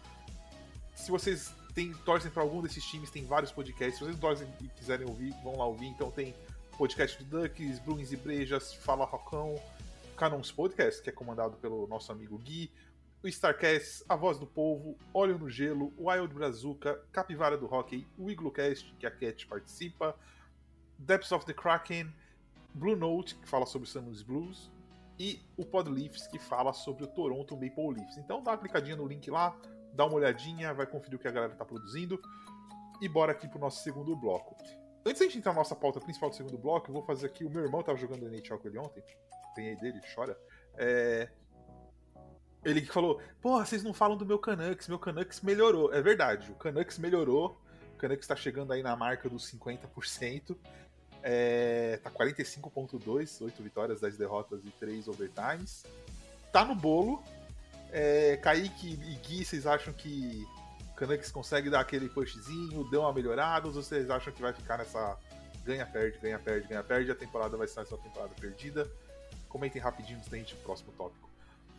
se 0.94 1.10
vocês 1.10 1.54
tem, 1.74 1.92
torcem 1.92 2.30
para 2.30 2.42
algum 2.42 2.62
desses 2.62 2.84
times, 2.84 3.10
tem 3.10 3.24
vários 3.24 3.52
podcasts. 3.52 3.98
Se 3.98 4.04
vocês 4.04 4.18
torcem 4.18 4.48
e 4.62 4.68
quiserem 4.68 5.06
ouvir, 5.06 5.34
vão 5.42 5.58
lá 5.58 5.66
ouvir. 5.66 5.86
Então 5.86 6.10
tem 6.10 6.34
podcast 6.78 7.22
do 7.22 7.42
Ducks, 7.42 7.78
Bruins 7.80 8.12
e 8.12 8.16
Brejas, 8.16 8.72
Fala 8.72 9.04
Rocão, 9.04 9.60
Canons 10.16 10.50
Podcast, 10.50 11.02
que 11.02 11.10
é 11.10 11.12
comandado 11.12 11.56
pelo 11.58 11.86
nosso 11.86 12.10
amigo 12.10 12.38
Gui, 12.38 12.70
o 13.22 13.28
Starcast, 13.28 14.04
A 14.08 14.16
Voz 14.16 14.38
do 14.38 14.46
Povo, 14.46 14.98
Óleo 15.14 15.38
no 15.38 15.48
Gelo, 15.48 15.92
Wild 15.96 16.34
Brazuca, 16.34 17.00
Capivara 17.12 17.56
do 17.56 17.72
Hockey, 17.72 18.06
o 18.18 18.28
Iglocast, 18.28 18.92
que 18.98 19.06
a 19.06 19.10
Cat 19.10 19.46
participa, 19.46 20.16
Depths 20.98 21.30
of 21.30 21.46
the 21.46 21.54
Kraken, 21.54 22.12
Blue 22.74 22.96
Note, 22.96 23.36
que 23.36 23.48
fala 23.48 23.64
sobre 23.64 23.86
o 23.86 23.90
Samus 23.90 24.22
Blues, 24.22 24.70
e 25.18 25.40
o 25.56 25.64
Podleafs, 25.64 26.26
que 26.26 26.38
fala 26.38 26.72
sobre 26.72 27.04
o 27.04 27.06
Toronto 27.06 27.54
Maple 27.54 27.94
Leafs. 27.94 28.16
Então 28.16 28.42
dá 28.42 28.52
uma 28.52 28.58
clicadinha 28.58 28.96
no 28.96 29.06
link 29.06 29.30
lá, 29.30 29.56
dá 29.94 30.04
uma 30.04 30.16
olhadinha, 30.16 30.74
vai 30.74 30.86
conferir 30.86 31.16
o 31.16 31.18
que 31.18 31.28
a 31.28 31.32
galera 31.32 31.54
tá 31.54 31.64
produzindo, 31.64 32.20
e 33.00 33.08
bora 33.08 33.32
aqui 33.32 33.46
pro 33.46 33.58
nosso 33.58 33.84
segundo 33.84 34.16
bloco. 34.16 34.56
Antes 35.04 35.20
da 35.20 35.26
gente 35.26 35.38
entrar 35.38 35.52
na 35.52 35.58
nossa 35.58 35.76
pauta 35.76 36.00
principal 36.00 36.30
do 36.30 36.36
segundo 36.36 36.58
bloco, 36.58 36.88
eu 36.88 36.94
vou 36.94 37.02
fazer 37.02 37.26
aqui. 37.26 37.44
O 37.44 37.50
meu 37.50 37.64
irmão 37.64 37.82
tava 37.82 37.98
jogando 37.98 38.26
NHL 38.26 38.58
com 38.58 38.68
ele 38.68 38.78
ontem. 38.78 39.02
Tem 39.54 39.68
aí 39.68 39.76
dele, 39.76 40.00
chora. 40.14 40.38
É, 40.74 41.28
Ele 42.64 42.80
que 42.80 42.92
falou, 42.92 43.20
porra, 43.40 43.64
vocês 43.64 43.82
não 43.82 43.92
falam 43.92 44.16
do 44.16 44.24
meu 44.24 44.38
Canucks, 44.38 44.86
meu 44.86 44.98
Canucks 44.98 45.40
melhorou. 45.40 45.92
É 45.92 46.00
verdade, 46.00 46.50
o 46.50 46.54
Canucks 46.54 46.98
melhorou, 46.98 47.58
o 47.94 47.96
Canucks 47.96 48.26
tá 48.26 48.36
chegando 48.36 48.72
aí 48.72 48.82
na 48.82 48.94
marca 48.94 49.28
dos 49.28 49.50
50%, 49.52 50.56
é, 51.22 51.98
tá 52.02 52.10
45.2, 52.10 53.44
8 53.44 53.62
vitórias, 53.62 54.00
10 54.00 54.16
derrotas 54.16 54.64
e 54.64 54.70
3 54.70 55.08
overtimes. 55.08 55.84
Tá 56.52 56.64
no 56.64 56.74
bolo. 56.74 57.22
É, 57.90 58.36
Kaique 58.38 58.92
e 58.92 59.16
Gui, 59.16 59.44
vocês 59.44 59.66
acham 59.66 59.92
que 59.92 60.46
o 60.90 60.94
Canucks 60.94 61.30
consegue 61.30 61.68
dar 61.68 61.80
aquele 61.80 62.08
pushzinho, 62.08 62.88
deu 62.90 63.00
uma 63.02 63.12
melhorada, 63.12 63.66
ou 63.66 63.72
vocês 63.72 64.08
acham 64.08 64.32
que 64.32 64.40
vai 64.40 64.52
ficar 64.52 64.78
nessa 64.78 65.18
ganha, 65.64 65.86
perde, 65.86 66.18
ganha, 66.18 66.38
perde, 66.38 66.68
ganha, 66.68 66.82
perde, 66.82 67.10
a 67.10 67.14
temporada 67.14 67.56
vai 67.56 67.66
ser 67.66 67.80
uma 67.80 67.98
temporada 67.98 68.34
perdida? 68.40 68.90
Comentem 69.48 69.80
rapidinho 69.80 70.18
antes 70.18 70.28
da 70.28 70.38
gente 70.38 70.54
pro 70.54 70.64
próximo 70.64 70.92
tópico. 70.92 71.31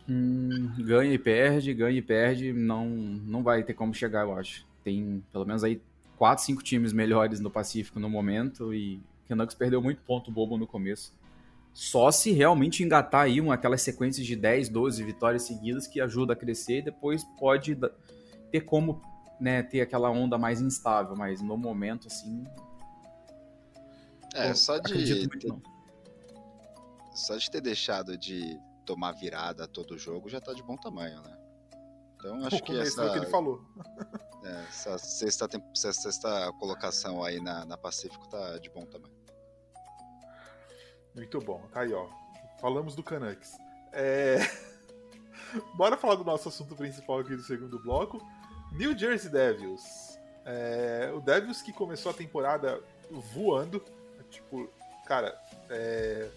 Hum, 0.08 0.74
ganha 0.78 1.12
e 1.12 1.18
perde, 1.18 1.72
ganha 1.72 1.98
e 1.98 2.02
perde, 2.02 2.52
não, 2.52 2.86
não 2.88 3.42
vai 3.42 3.62
ter 3.62 3.74
como 3.74 3.94
chegar, 3.94 4.22
eu 4.22 4.36
acho. 4.36 4.66
Tem 4.82 5.22
pelo 5.32 5.46
menos 5.46 5.64
aí 5.64 5.80
4, 6.16 6.44
5 6.44 6.62
times 6.62 6.92
melhores 6.92 7.40
no 7.40 7.50
Pacífico 7.50 7.98
no 7.98 8.08
momento 8.08 8.74
e 8.74 8.96
o 8.96 9.28
Canucks 9.28 9.54
perdeu 9.54 9.80
muito 9.80 10.02
ponto 10.02 10.30
bobo 10.30 10.58
no 10.58 10.66
começo. 10.66 11.12
Só 11.72 12.10
se 12.12 12.30
realmente 12.30 12.84
engatar 12.84 13.22
aí 13.22 13.40
uma, 13.40 13.54
aquelas 13.54 13.82
sequências 13.82 14.26
de 14.26 14.36
10, 14.36 14.68
12 14.68 15.02
vitórias 15.02 15.42
seguidas 15.42 15.86
que 15.86 16.00
ajuda 16.00 16.34
a 16.34 16.36
crescer 16.36 16.78
e 16.78 16.82
depois 16.82 17.24
pode 17.38 17.76
ter 18.52 18.60
como 18.60 19.02
né, 19.40 19.62
ter 19.62 19.80
aquela 19.80 20.10
onda 20.10 20.38
mais 20.38 20.60
instável, 20.60 21.16
mas 21.16 21.40
no 21.40 21.56
momento, 21.56 22.06
assim. 22.06 22.44
É, 24.34 24.54
só 24.54 24.78
de. 24.78 25.28
Ter, 25.28 25.52
só 27.14 27.36
de 27.36 27.50
ter 27.50 27.60
deixado 27.60 28.16
de 28.16 28.56
tomar 28.84 29.12
virada 29.12 29.66
todo 29.66 29.98
jogo 29.98 30.28
já 30.28 30.40
tá 30.40 30.52
de 30.52 30.62
bom 30.62 30.76
tamanho, 30.76 31.20
né? 31.22 31.38
Então 32.14 32.44
acho 32.46 32.62
que 32.62 32.78
essa. 32.78 33.10
que 33.10 33.18
ele 33.18 33.26
falou. 33.26 33.62
É, 34.44 34.64
essa 34.68 34.98
sexta, 34.98 35.48
essa 35.74 35.90
sexta 35.90 36.52
colocação 36.58 37.24
aí 37.24 37.40
na, 37.40 37.64
na 37.64 37.78
Pacífico 37.78 38.28
tá 38.28 38.58
de 38.58 38.68
bom 38.68 38.84
tamanho. 38.84 39.14
Muito 41.14 41.38
bom, 41.38 41.66
tá 41.72 41.80
aí, 41.80 41.94
ó. 41.94 42.06
Falamos 42.60 42.94
do 42.94 43.02
Canucks. 43.02 43.52
É... 43.90 44.36
Bora 45.78 45.96
falar 45.96 46.16
do 46.16 46.24
nosso 46.24 46.50
assunto 46.50 46.76
principal 46.76 47.20
aqui 47.20 47.34
do 47.34 47.42
segundo 47.42 47.80
bloco. 47.80 48.20
New 48.72 48.98
Jersey 48.98 49.30
Devils. 49.30 50.18
É... 50.44 51.10
O 51.14 51.22
Devils 51.22 51.62
que 51.62 51.72
começou 51.72 52.10
a 52.10 52.14
temporada 52.14 52.82
voando. 53.10 53.82
Tipo, 54.28 54.68
cara, 55.06 55.40
é... 55.70 56.28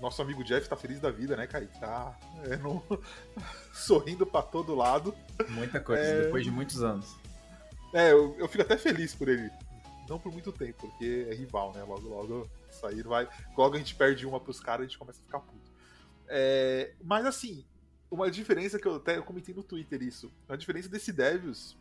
nosso 0.00 0.20
amigo 0.22 0.42
Jeff 0.44 0.68
tá 0.68 0.76
feliz 0.76 1.00
da 1.00 1.10
vida, 1.10 1.36
né, 1.36 1.46
cara? 1.46 1.66
Tá 1.78 2.18
é, 2.44 2.56
no... 2.56 2.82
sorrindo 3.72 4.26
para 4.26 4.42
todo 4.42 4.74
lado. 4.74 5.14
Muita 5.50 5.80
coisa, 5.80 6.02
é... 6.02 6.22
depois 6.22 6.44
de 6.44 6.50
muitos 6.50 6.82
anos. 6.82 7.16
É, 7.92 8.12
eu, 8.12 8.36
eu 8.38 8.48
fico 8.48 8.62
até 8.62 8.76
feliz 8.76 9.14
por 9.14 9.28
ele. 9.28 9.50
Não 10.08 10.18
por 10.18 10.32
muito 10.32 10.52
tempo, 10.52 10.88
porque 10.88 11.26
é 11.30 11.34
rival, 11.34 11.72
né? 11.72 11.82
Logo, 11.84 12.08
logo 12.08 12.50
sair 12.70 13.02
vai. 13.02 13.28
Logo 13.56 13.76
a 13.76 13.78
gente 13.78 13.94
perde 13.94 14.26
uma 14.26 14.40
pros 14.40 14.60
caras 14.60 14.80
e 14.80 14.86
a 14.86 14.88
gente 14.88 14.98
começa 14.98 15.20
a 15.20 15.24
ficar 15.24 15.40
puto. 15.40 15.70
É, 16.26 16.94
mas 17.02 17.26
assim, 17.26 17.64
uma 18.10 18.30
diferença 18.30 18.78
que 18.78 18.86
eu 18.86 18.96
até 18.96 19.18
eu 19.18 19.22
comentei 19.22 19.54
no 19.54 19.62
Twitter 19.62 20.02
isso. 20.02 20.32
A 20.48 20.56
diferença 20.56 20.88
desse 20.88 21.12
Devils. 21.12 21.76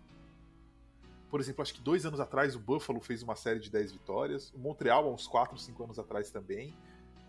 Por 1.30 1.40
exemplo, 1.40 1.62
acho 1.62 1.74
que 1.74 1.82
dois 1.82 2.06
anos 2.06 2.20
atrás 2.20 2.56
o 2.56 2.60
Buffalo 2.60 3.00
fez 3.00 3.22
uma 3.22 3.36
série 3.36 3.60
de 3.60 3.70
10 3.70 3.92
vitórias. 3.92 4.52
O 4.52 4.58
Montreal, 4.58 5.08
há 5.08 5.12
uns 5.12 5.28
4, 5.28 5.58
5 5.58 5.84
anos 5.84 6.00
atrás 6.00 6.32
também. 6.32 6.74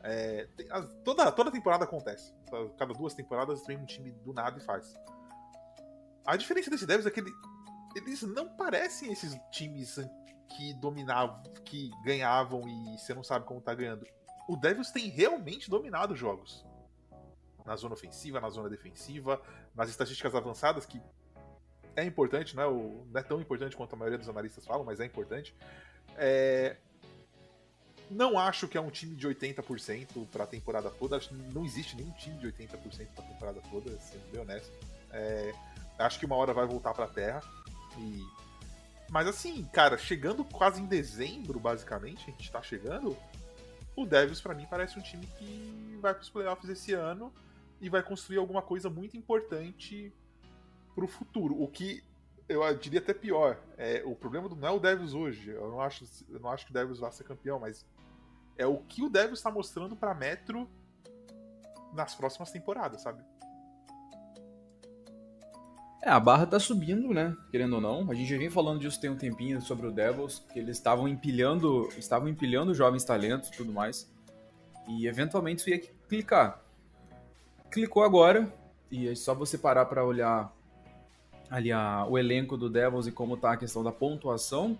É, 0.02 0.46
tem, 0.56 0.66
a, 0.70 0.82
toda, 0.82 1.30
toda 1.30 1.50
temporada 1.50 1.84
acontece. 1.84 2.32
Cada 2.78 2.94
duas 2.94 3.14
temporadas 3.14 3.66
vem 3.66 3.76
um 3.76 3.84
time 3.84 4.10
do 4.10 4.32
nada 4.32 4.58
e 4.58 4.62
faz. 4.62 4.94
A 6.24 6.36
diferença 6.36 6.70
desse 6.70 6.86
Devils 6.86 7.06
é 7.06 7.10
que 7.10 7.20
ele, 7.20 7.32
eles 7.96 8.22
não 8.22 8.48
parecem 8.48 9.12
esses 9.12 9.38
times 9.50 9.98
que 10.48 10.74
dominavam, 10.74 11.42
que 11.64 11.90
ganhavam 12.04 12.68
e 12.68 12.98
você 12.98 13.14
não 13.14 13.22
sabe 13.22 13.44
como 13.44 13.60
tá 13.60 13.74
ganhando. 13.74 14.06
O 14.48 14.56
Devils 14.56 14.90
tem 14.90 15.08
realmente 15.08 15.70
dominado 15.70 16.16
jogos. 16.16 16.66
Na 17.64 17.76
zona 17.76 17.94
ofensiva, 17.94 18.40
na 18.40 18.50
zona 18.50 18.68
defensiva, 18.68 19.40
nas 19.74 19.90
estatísticas 19.90 20.34
avançadas, 20.34 20.86
que 20.86 21.00
é 21.94 22.04
importante, 22.04 22.56
não 22.56 22.62
é, 22.62 22.66
o, 22.66 23.06
não 23.10 23.20
é 23.20 23.22
tão 23.22 23.40
importante 23.40 23.76
quanto 23.76 23.94
a 23.94 23.96
maioria 23.96 24.18
dos 24.18 24.28
analistas 24.28 24.64
falam, 24.64 24.84
mas 24.84 24.98
é 25.00 25.04
importante. 25.04 25.54
É... 26.16 26.76
Não 28.10 28.38
acho 28.38 28.66
que 28.66 28.76
é 28.76 28.80
um 28.80 28.90
time 28.90 29.14
de 29.14 29.28
80% 29.28 30.26
para 30.26 30.44
a 30.44 30.46
temporada 30.46 30.90
toda. 30.90 31.20
Não 31.52 31.64
existe 31.64 31.96
nenhum 31.96 32.10
time 32.12 32.36
de 32.38 32.48
80% 32.48 33.06
para 33.14 33.24
a 33.24 33.28
temporada 33.28 33.60
toda, 33.70 33.98
sendo 34.00 34.30
bem 34.32 34.40
honesto. 34.40 34.72
É... 35.12 35.52
Acho 35.98 36.18
que 36.18 36.26
uma 36.26 36.34
hora 36.34 36.52
vai 36.52 36.66
voltar 36.66 36.92
para 36.92 37.04
a 37.04 37.08
Terra. 37.08 37.42
E 37.98 38.24
mas 39.10 39.26
assim, 39.26 39.64
cara, 39.72 39.98
chegando 39.98 40.44
quase 40.44 40.80
em 40.80 40.86
dezembro, 40.86 41.58
basicamente, 41.58 42.22
a 42.28 42.30
gente 42.30 42.50
tá 42.50 42.62
chegando, 42.62 43.16
o 43.96 44.06
Devils 44.06 44.40
para 44.40 44.54
mim 44.54 44.66
parece 44.70 44.98
um 44.98 45.02
time 45.02 45.26
que 45.36 45.98
vai 46.00 46.14
pros 46.14 46.30
playoffs 46.30 46.70
esse 46.70 46.92
ano 46.92 47.32
e 47.80 47.88
vai 47.88 48.04
construir 48.04 48.38
alguma 48.38 48.62
coisa 48.62 48.88
muito 48.88 49.16
importante 49.16 50.12
pro 50.94 51.08
futuro. 51.08 51.60
O 51.60 51.66
que 51.66 52.04
eu 52.48 52.62
diria 52.76 53.00
até 53.00 53.12
pior, 53.12 53.58
é, 53.76 54.00
o 54.04 54.14
problema 54.14 54.48
do, 54.48 54.54
não 54.54 54.68
é 54.68 54.70
o 54.70 54.78
Devils 54.78 55.12
hoje, 55.12 55.50
eu 55.50 55.68
não 55.68 55.80
acho, 55.80 56.04
eu 56.28 56.38
não 56.38 56.50
acho 56.50 56.66
que 56.66 56.70
o 56.70 56.74
Devils 56.74 57.00
vai 57.00 57.10
ser 57.10 57.24
campeão, 57.24 57.58
mas 57.58 57.84
é 58.60 58.66
o 58.66 58.76
que 58.76 59.02
o 59.02 59.08
Devils 59.08 59.38
está 59.38 59.50
mostrando 59.50 59.96
para 59.96 60.14
Metro 60.14 60.68
nas 61.94 62.14
próximas 62.14 62.50
temporadas, 62.50 63.00
sabe? 63.00 63.22
É, 66.02 66.10
a 66.10 66.20
barra 66.20 66.46
tá 66.46 66.58
subindo, 66.58 67.12
né? 67.12 67.36
Querendo 67.50 67.74
ou 67.74 67.80
não. 67.80 68.10
A 68.10 68.14
gente 68.14 68.28
já 68.28 68.38
vem 68.38 68.50
falando 68.50 68.80
disso 68.80 69.00
tem 69.00 69.10
um 69.10 69.16
tempinho 69.16 69.60
sobre 69.60 69.86
o 69.86 69.90
Devils, 69.90 70.44
que 70.52 70.58
eles 70.58 70.76
estavam 70.76 71.08
empilhando, 71.08 71.88
estavam 71.98 72.28
empilhando 72.28 72.74
jovens 72.74 73.04
talentos 73.04 73.48
e 73.48 73.52
tudo 73.52 73.72
mais. 73.72 74.10
E 74.88 75.06
eventualmente 75.06 75.60
isso 75.60 75.70
ia 75.70 75.78
clicar. 76.08 76.62
Clicou 77.70 78.02
agora, 78.02 78.52
e 78.90 79.08
é 79.08 79.14
só 79.14 79.34
você 79.34 79.56
parar 79.56 79.86
para 79.86 80.04
olhar 80.04 80.52
ali 81.50 81.70
a, 81.70 82.06
o 82.06 82.18
elenco 82.18 82.56
do 82.56 82.70
Devils 82.70 83.06
e 83.06 83.12
como 83.12 83.36
tá 83.36 83.52
a 83.52 83.56
questão 83.56 83.82
da 83.82 83.92
pontuação. 83.92 84.78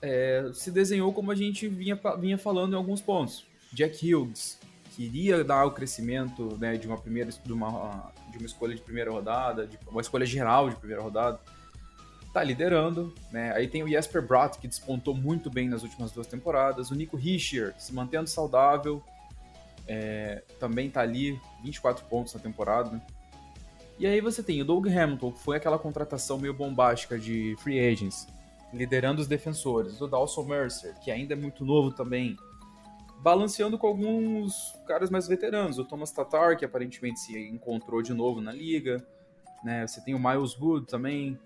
É, 0.00 0.50
se 0.54 0.70
desenhou 0.70 1.12
como 1.12 1.30
a 1.30 1.34
gente 1.34 1.66
vinha, 1.66 1.98
vinha 2.18 2.38
falando 2.38 2.74
em 2.74 2.76
alguns 2.76 3.00
pontos. 3.00 3.44
Jack 3.72 4.14
Hughes, 4.14 4.58
queria 4.94 5.44
dar 5.44 5.64
o 5.64 5.70
crescimento 5.70 6.56
né, 6.58 6.76
de 6.76 6.86
uma 6.86 6.96
primeira 6.96 7.30
de 7.30 7.52
uma, 7.52 8.12
de 8.30 8.38
uma 8.38 8.46
escolha 8.46 8.74
de 8.74 8.80
primeira 8.80 9.10
rodada, 9.10 9.66
de 9.66 9.78
uma 9.88 10.00
escolha 10.00 10.26
geral 10.26 10.68
de 10.70 10.76
primeira 10.76 11.02
rodada, 11.02 11.40
tá 12.32 12.42
liderando, 12.42 13.14
né? 13.30 13.52
Aí 13.54 13.68
tem 13.68 13.82
o 13.82 13.88
Jesper 13.88 14.22
Bratt 14.22 14.58
que 14.58 14.68
despontou 14.68 15.14
muito 15.14 15.50
bem 15.50 15.68
nas 15.68 15.82
últimas 15.82 16.12
duas 16.12 16.26
temporadas, 16.26 16.90
o 16.90 16.94
Nico 16.94 17.18
Hischier 17.18 17.74
se 17.78 17.94
mantendo 17.94 18.28
saudável, 18.28 19.02
é, 19.86 20.42
também 20.58 20.90
tá 20.90 21.00
ali 21.00 21.40
24 21.62 22.04
pontos 22.06 22.34
na 22.34 22.40
temporada. 22.40 23.00
E 23.98 24.06
aí 24.06 24.20
você 24.20 24.42
tem 24.42 24.60
o 24.60 24.64
Doug 24.64 24.86
Hamilton, 24.86 25.32
que 25.32 25.40
foi 25.40 25.56
aquela 25.56 25.78
contratação 25.78 26.38
meio 26.38 26.54
bombástica 26.54 27.18
de 27.18 27.56
free 27.58 27.80
agents, 27.80 28.26
liderando 28.72 29.20
os 29.20 29.26
defensores, 29.26 30.00
o 30.00 30.06
Dawson 30.06 30.44
Mercer, 30.44 30.94
que 31.00 31.10
ainda 31.10 31.34
é 31.34 31.36
muito 31.36 31.64
novo 31.64 31.92
também, 31.92 32.36
balanceando 33.20 33.78
com 33.78 33.86
alguns 33.86 34.74
caras 34.86 35.10
mais 35.10 35.26
veteranos. 35.26 35.78
O 35.78 35.84
Thomas 35.84 36.10
Tatar, 36.10 36.56
que 36.56 36.64
aparentemente 36.64 37.20
se 37.20 37.38
encontrou 37.48 38.02
de 38.02 38.14
novo 38.14 38.40
na 38.40 38.52
liga. 38.52 39.04
Né? 39.64 39.86
Você 39.86 40.00
tem 40.00 40.14
o 40.14 40.18
Miles 40.18 40.56
Wood 40.58 40.86
também. 40.86 41.38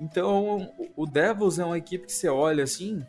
Então, 0.00 0.72
o 0.96 1.06
Devils 1.06 1.58
é 1.58 1.64
uma 1.64 1.78
equipe 1.78 2.06
que 2.06 2.12
você 2.12 2.28
olha 2.28 2.64
assim, 2.64 3.04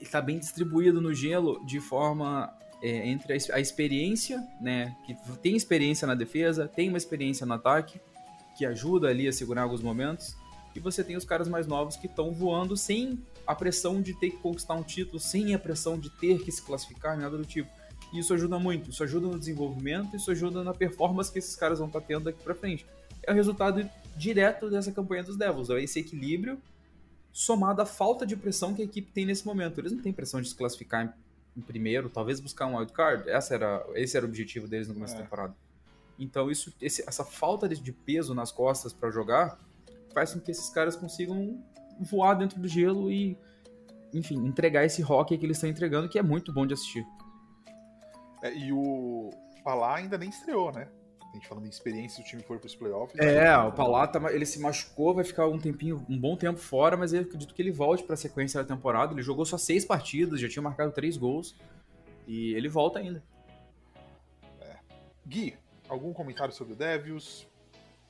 está 0.00 0.20
bem 0.20 0.38
distribuído 0.38 1.00
no 1.00 1.12
gelo 1.12 1.64
de 1.66 1.80
forma 1.80 2.52
é, 2.82 3.08
entre 3.08 3.32
a, 3.32 3.56
a, 3.56 3.60
experiência, 3.60 4.40
né, 4.60 4.94
que 5.04 5.14
tem 5.38 5.56
experiência 5.56 6.06
na 6.06 6.14
defesa, 6.14 6.68
tem 6.68 6.88
uma 6.88 6.98
experiência 6.98 7.46
no 7.46 7.54
ataque, 7.54 8.00
que 8.56 8.66
ajuda 8.66 9.08
ali 9.08 9.26
a 9.26 9.32
segurar 9.32 9.62
alguns 9.62 9.82
momentos, 9.82 10.36
e 10.74 10.80
você 10.80 11.04
tem 11.04 11.16
os 11.16 11.24
caras 11.24 11.48
mais 11.48 11.66
novos 11.66 11.96
que 11.96 12.06
estão 12.06 12.32
voando 12.32 12.76
sem 12.76 13.18
a 13.46 13.54
pressão 13.54 14.00
de 14.00 14.14
ter 14.18 14.30
que 14.30 14.36
conquistar 14.38 14.74
um 14.74 14.82
título, 14.82 15.20
sem 15.20 15.54
a 15.54 15.58
pressão 15.58 15.98
de 15.98 16.10
ter 16.10 16.42
que 16.42 16.50
se 16.50 16.62
classificar, 16.62 17.18
nada 17.18 17.36
do 17.36 17.44
tipo. 17.44 17.70
E 18.12 18.18
isso 18.18 18.32
ajuda 18.34 18.58
muito, 18.58 18.90
isso 18.90 19.02
ajuda 19.02 19.26
no 19.26 19.38
desenvolvimento, 19.38 20.16
isso 20.16 20.30
ajuda 20.30 20.62
na 20.62 20.74
performance 20.74 21.32
que 21.32 21.38
esses 21.38 21.56
caras 21.56 21.78
vão 21.78 21.88
estar 21.88 22.00
tá 22.00 22.06
tendo 22.06 22.24
daqui 22.24 22.42
para 22.42 22.54
frente. 22.54 22.86
É 23.22 23.32
o 23.32 23.34
resultado 23.34 23.88
direto 24.16 24.68
dessa 24.68 24.92
campanha 24.92 25.22
dos 25.22 25.36
Devils, 25.36 25.70
é 25.70 25.82
esse 25.82 26.00
equilíbrio 26.00 26.60
somado 27.32 27.80
à 27.80 27.86
falta 27.86 28.26
de 28.26 28.36
pressão 28.36 28.74
que 28.74 28.82
a 28.82 28.84
equipe 28.84 29.10
tem 29.10 29.24
nesse 29.24 29.46
momento. 29.46 29.80
Eles 29.80 29.92
não 29.92 30.02
têm 30.02 30.12
pressão 30.12 30.40
de 30.40 30.48
se 30.48 30.54
classificar 30.54 31.16
em, 31.56 31.60
primeiro, 31.60 32.10
talvez 32.10 32.40
buscar 32.40 32.66
um 32.66 32.76
wildcard, 32.76 33.28
essa 33.28 33.54
era, 33.54 33.86
esse 33.94 34.16
era 34.16 34.26
o 34.26 34.28
objetivo 34.28 34.68
deles 34.68 34.88
no 34.88 34.94
começo 34.94 35.14
é. 35.14 35.18
da 35.18 35.22
temporada. 35.24 35.56
Então 36.18 36.50
isso, 36.50 36.72
esse, 36.80 37.02
essa 37.06 37.24
falta 37.24 37.68
de 37.68 37.92
peso 37.92 38.34
nas 38.34 38.52
costas 38.52 38.92
para 38.92 39.10
jogar 39.10 39.58
faz 40.12 40.34
com 40.34 40.40
que 40.40 40.50
esses 40.50 40.70
caras 40.70 40.96
consigam 40.96 41.62
voar 42.00 42.34
dentro 42.34 42.60
do 42.60 42.68
gelo 42.68 43.10
e, 43.10 43.38
enfim, 44.12 44.36
entregar 44.46 44.84
esse 44.84 45.02
rock 45.02 45.36
que 45.36 45.44
eles 45.44 45.56
estão 45.56 45.70
entregando, 45.70 46.08
que 46.08 46.18
é 46.18 46.22
muito 46.22 46.52
bom 46.52 46.66
de 46.66 46.74
assistir. 46.74 47.04
É, 48.42 48.54
e 48.54 48.72
o 48.72 49.30
Palá 49.62 49.96
ainda 49.96 50.18
nem 50.18 50.28
estreou, 50.28 50.72
né? 50.72 50.88
A 51.32 51.34
gente 51.36 51.48
falando 51.48 51.64
em 51.64 51.70
experiência, 51.70 52.22
o 52.22 52.26
time 52.26 52.42
for 52.42 52.58
para 52.58 52.66
os 52.66 52.74
playoffs. 52.74 53.18
É, 53.18 53.56
o 53.56 53.72
Palata 53.72 54.20
ele 54.30 54.44
se 54.44 54.60
machucou, 54.60 55.14
vai 55.14 55.24
ficar 55.24 55.48
um 55.48 55.58
tempinho, 55.58 56.04
um 56.06 56.18
bom 56.18 56.36
tempo 56.36 56.58
fora, 56.58 56.94
mas 56.94 57.14
eu 57.14 57.22
acredito 57.22 57.54
que 57.54 57.62
ele 57.62 57.72
volte 57.72 58.02
para 58.02 58.12
a 58.12 58.18
sequência 58.18 58.62
da 58.62 58.68
temporada. 58.68 59.14
Ele 59.14 59.22
jogou 59.22 59.46
só 59.46 59.56
seis 59.56 59.82
partidas, 59.82 60.38
já 60.38 60.48
tinha 60.48 60.62
marcado 60.62 60.92
três 60.92 61.16
gols 61.16 61.56
e 62.26 62.52
ele 62.52 62.68
volta 62.68 62.98
ainda. 62.98 63.22
É. 64.60 64.76
Gui, 65.26 65.56
algum 65.88 66.12
comentário 66.12 66.52
sobre 66.52 66.74
o 66.74 66.76
Devils? 66.76 67.48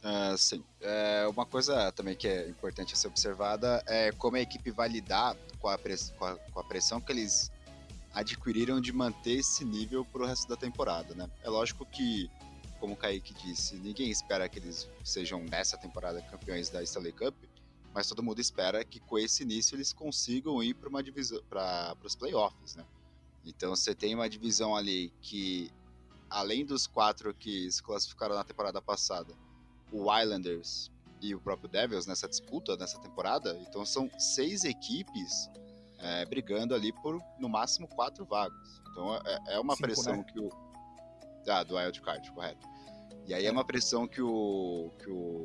Uh, 0.03 0.37
sim. 0.37 0.65
É, 0.81 1.27
uma 1.29 1.47
coisa 1.47 1.93
também 1.93 2.17
que 2.17 2.27
é 2.27 2.49
importante 2.49 2.99
ser 2.99 3.07
observada 3.07 3.83
é 3.87 4.11
como 4.11 4.37
a 4.37 4.41
equipe 4.41 4.71
vai 4.73 4.89
lidar 4.89 5.37
com 5.61 5.69
a, 5.69 5.79
com 5.79 6.25
a, 6.25 6.37
com 6.37 6.61
a 6.61 6.65
pressão 6.65 7.01
que 7.01 7.13
eles 7.13 7.53
adquiriram 8.13 8.81
de 8.81 8.93
manter 8.93 9.39
esse 9.39 9.65
nível 9.65 10.05
para 10.05 10.23
o 10.23 10.27
resto 10.27 10.49
da 10.49 10.57
temporada, 10.57 11.15
né? 11.15 11.31
É 11.43 11.49
lógico 11.49 11.87
que, 11.87 12.29
como 12.81 12.95
o 12.95 12.97
Kaique 12.97 13.33
disse, 13.33 13.77
ninguém 13.77 14.11
espera 14.11 14.49
que 14.49 14.59
eles 14.59 14.89
sejam 15.05 15.45
nessa 15.45 15.79
temporada 15.79 16.21
campeões 16.23 16.69
da 16.69 16.83
Stanley 16.83 17.13
Cup, 17.13 17.35
mas 17.95 18.09
todo 18.09 18.23
mundo 18.23 18.41
espera 18.41 18.85
que 18.85 18.99
com 18.99 19.19
esse 19.19 19.45
início 19.45 19.77
eles 19.77 19.93
consigam 19.93 20.63
ir 20.63 20.75
para 20.75 20.89
uma 20.89 21.03
divisão, 21.03 21.41
para 21.49 21.97
os 22.05 22.17
playoffs, 22.17 22.75
né? 22.75 22.85
Então 23.45 23.75
você 23.75 23.95
tem 23.95 24.15
uma 24.15 24.29
divisão 24.29 24.75
ali 24.75 25.13
que, 25.21 25.71
além 26.29 26.65
dos 26.65 26.87
quatro 26.87 27.33
que 27.33 27.71
se 27.71 27.83
classificaram 27.83 28.35
na 28.35 28.45
temporada 28.45 28.83
passada, 28.83 29.33
o 29.93 30.19
Islanders 30.19 30.91
e 31.21 31.35
o 31.35 31.41
próprio 31.41 31.69
Devils 31.69 32.07
nessa 32.07 32.29
disputa 32.29 32.77
nessa 32.77 32.99
temporada, 33.01 33.57
então 33.69 33.85
são 33.85 34.11
seis 34.19 34.65
equipes 34.65 35.49
é, 35.99 36.25
brigando 36.25 36.75
ali 36.75 36.93
por 36.93 37.23
no 37.39 37.49
máximo 37.49 37.87
quatro 37.87 38.25
vagas. 38.25 38.83
Então 38.91 39.15
é, 39.17 39.55
é 39.55 39.61
uma 39.61 39.75
Cinco, 39.75 39.87
pressão 39.87 40.17
né? 40.17 40.25
que 40.25 40.41
o. 40.41 40.51
Ah, 41.49 41.63
do 41.63 41.77
Wild 41.77 42.01
Card, 42.01 42.31
correto. 42.33 42.67
E 43.27 43.35
aí 43.35 43.45
é, 43.45 43.49
é 43.49 43.53
uma 43.53 43.65
pressão 43.65 44.07
que 44.07 44.21
o, 44.21 44.91
que 44.99 45.09
o. 45.09 45.45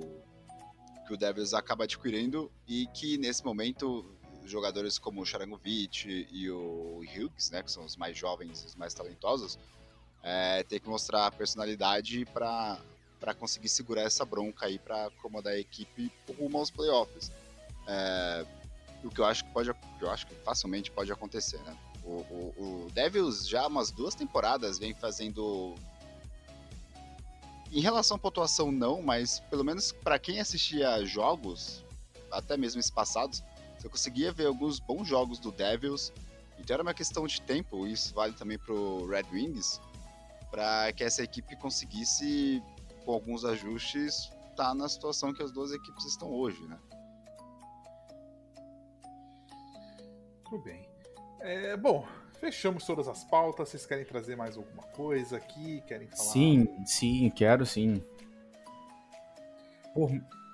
que 1.06 1.14
o 1.14 1.18
Devils 1.18 1.54
acaba 1.54 1.84
adquirindo 1.84 2.52
e 2.68 2.88
que 2.88 3.18
nesse 3.18 3.46
momento 3.46 4.18
jogadores 4.44 4.98
como 4.98 5.22
o 5.22 5.26
Charangovic 5.26 6.28
e 6.32 6.50
o 6.50 7.02
Hughes, 7.02 7.52
né, 7.52 7.62
que 7.62 7.72
são 7.72 7.84
os 7.84 7.98
mais 7.98 8.18
jovens 8.18 8.64
e 8.64 8.66
os 8.66 8.76
mais 8.76 8.94
talentosos, 8.94 9.60
é, 10.24 10.64
tem 10.64 10.80
que 10.80 10.88
mostrar 10.88 11.30
personalidade 11.32 12.26
para 12.26 12.80
para 13.20 13.34
conseguir 13.34 13.70
segurar 13.70 14.04
essa 14.04 14.26
bronca 14.26 14.66
aí 14.66 14.80
para 14.80 15.08
acomodar 15.08 15.54
a 15.54 15.58
equipe 15.58 16.12
rumo 16.38 16.58
aos 16.58 16.70
playoffs. 16.70 17.32
É, 17.88 18.46
o 19.04 19.10
que 19.10 19.20
eu 19.20 19.26
acho 19.26 19.46
que 19.46 19.52
pode, 19.52 19.70
eu 20.02 20.10
acho 20.10 20.28
que 20.28 20.36
facilmente 20.36 20.92
pode 20.92 21.12
acontecer, 21.12 21.60
né? 21.60 21.78
O, 22.04 22.10
o, 22.10 22.86
o 22.86 22.92
Devils 22.94 23.48
já 23.48 23.68
umas 23.68 23.92
duas 23.92 24.16
temporadas 24.16 24.80
vem 24.80 24.94
fazendo 24.94 25.76
em 27.72 27.82
relação 27.82 28.16
à 28.16 28.20
pontuação 28.20 28.72
não, 28.72 29.02
mas 29.02 29.40
pelo 29.50 29.64
menos 29.64 29.92
para 29.92 30.18
quem 30.18 30.40
assistia 30.40 31.06
jogos, 31.06 31.84
até 32.32 32.56
mesmo 32.56 32.80
espaçados, 32.80 33.44
você 33.78 33.90
conseguia 33.90 34.32
ver 34.32 34.48
alguns 34.48 34.80
bons 34.80 35.08
jogos 35.08 35.38
do 35.40 35.52
Devils. 35.52 36.14
Então 36.58 36.74
era 36.74 36.84
uma 36.84 36.94
questão 36.94 37.28
de 37.28 37.42
tempo, 37.42 37.86
isso 37.86 38.14
vale 38.14 38.34
também 38.34 38.58
pro 38.58 39.06
Red 39.08 39.26
Wings, 39.32 39.80
para 40.50 40.92
que 40.94 41.04
essa 41.04 41.22
equipe 41.24 41.56
conseguisse, 41.58 42.64
com 43.08 43.14
alguns 43.14 43.46
ajustes, 43.46 44.30
tá 44.54 44.76
na 44.76 44.90
situação 44.90 45.34
que 45.34 45.42
as 45.42 45.50
duas 45.50 45.72
equipes 45.72 46.04
estão 46.04 46.30
hoje, 46.30 46.62
né? 46.68 46.78
Tudo 50.44 50.62
bem. 50.62 50.86
É, 51.40 51.78
bom, 51.78 52.06
fechamos 52.38 52.86
todas 52.86 53.08
as 53.08 53.24
pautas. 53.24 53.70
Vocês 53.70 53.86
querem 53.86 54.04
trazer 54.04 54.36
mais 54.36 54.58
alguma 54.58 54.84
coisa 54.84 55.38
aqui? 55.38 55.82
Querem 55.88 56.10
falar? 56.10 56.22
Sim, 56.22 56.68
sim, 56.86 57.30
quero 57.30 57.66
sim. 57.66 58.04
Por, 59.94 60.12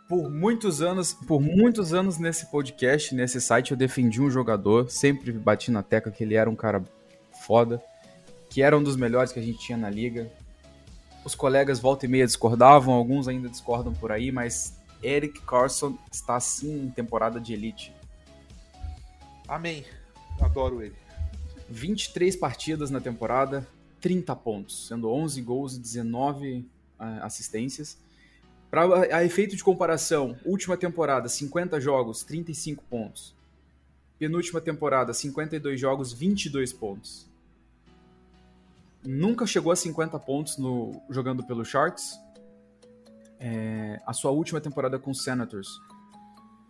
por 0.08 0.30
muitos 0.30 0.80
anos, 0.84 1.12
por 1.12 1.42
muitos 1.42 1.92
anos 1.92 2.20
nesse 2.20 2.52
podcast, 2.52 3.16
nesse 3.16 3.42
site, 3.42 3.72
eu 3.72 3.78
defendi 3.78 4.22
um 4.22 4.30
jogador, 4.30 4.92
sempre 4.92 5.32
bati 5.32 5.72
na 5.72 5.82
tecla 5.82 6.12
que 6.12 6.24
ele 6.24 6.36
era 6.36 6.48
um 6.48 6.56
cara 6.56 6.84
foda, 7.48 7.82
que 8.48 8.62
era 8.62 8.78
um 8.78 8.84
dos 8.84 8.96
melhores 8.96 9.32
que 9.32 9.40
a 9.40 9.44
gente 9.44 9.58
tinha 9.58 9.78
na 9.78 9.90
liga. 9.90 10.32
Os 11.26 11.36
colegas 11.36 11.80
volta 11.80 12.06
e 12.06 12.10
meia 12.10 12.26
discordavam, 12.26 12.94
alguns 12.94 13.28
ainda 13.28 13.48
discordam 13.48 13.94
por 13.94 14.12
aí, 14.12 14.32
mas 14.32 14.78
Eric 15.02 15.42
Carson 15.42 15.98
está 16.12 16.40
sim 16.40 16.86
em 16.86 16.90
temporada 16.90 17.40
de 17.40 17.54
elite. 17.54 17.94
Amém. 19.48 19.86
Adoro 20.42 20.82
ele. 20.82 20.96
23 21.70 22.36
partidas 22.36 22.92
na 22.92 23.00
temporada, 23.00 23.68
30 24.02 24.36
pontos, 24.36 24.88
sendo 24.88 25.10
11 25.10 25.42
gols 25.42 25.76
e 25.76 25.80
19 25.80 26.58
uh, 26.60 26.66
assistências. 27.22 27.98
Para 28.70 29.16
a 29.16 29.24
efeito 29.24 29.56
de 29.56 29.64
comparação, 29.64 30.36
última 30.44 30.76
temporada, 30.76 31.30
50 31.30 31.80
jogos, 31.80 32.24
35 32.24 32.84
pontos. 32.90 33.34
Penúltima 34.18 34.60
temporada, 34.60 35.14
52 35.14 35.80
jogos, 35.80 36.12
22 36.12 36.74
pontos. 36.74 37.28
Nunca 39.06 39.46
chegou 39.46 39.72
a 39.72 39.76
50 39.76 40.18
pontos 40.20 40.58
no, 40.58 40.92
jogando 41.10 41.46
pelo 41.46 41.64
Sharks. 41.64 42.20
É, 43.40 44.00
a 44.06 44.14
sua 44.14 44.32
última 44.32 44.62
temporada 44.62 44.98
com 44.98 45.12
os 45.12 45.24
Senators, 45.24 45.68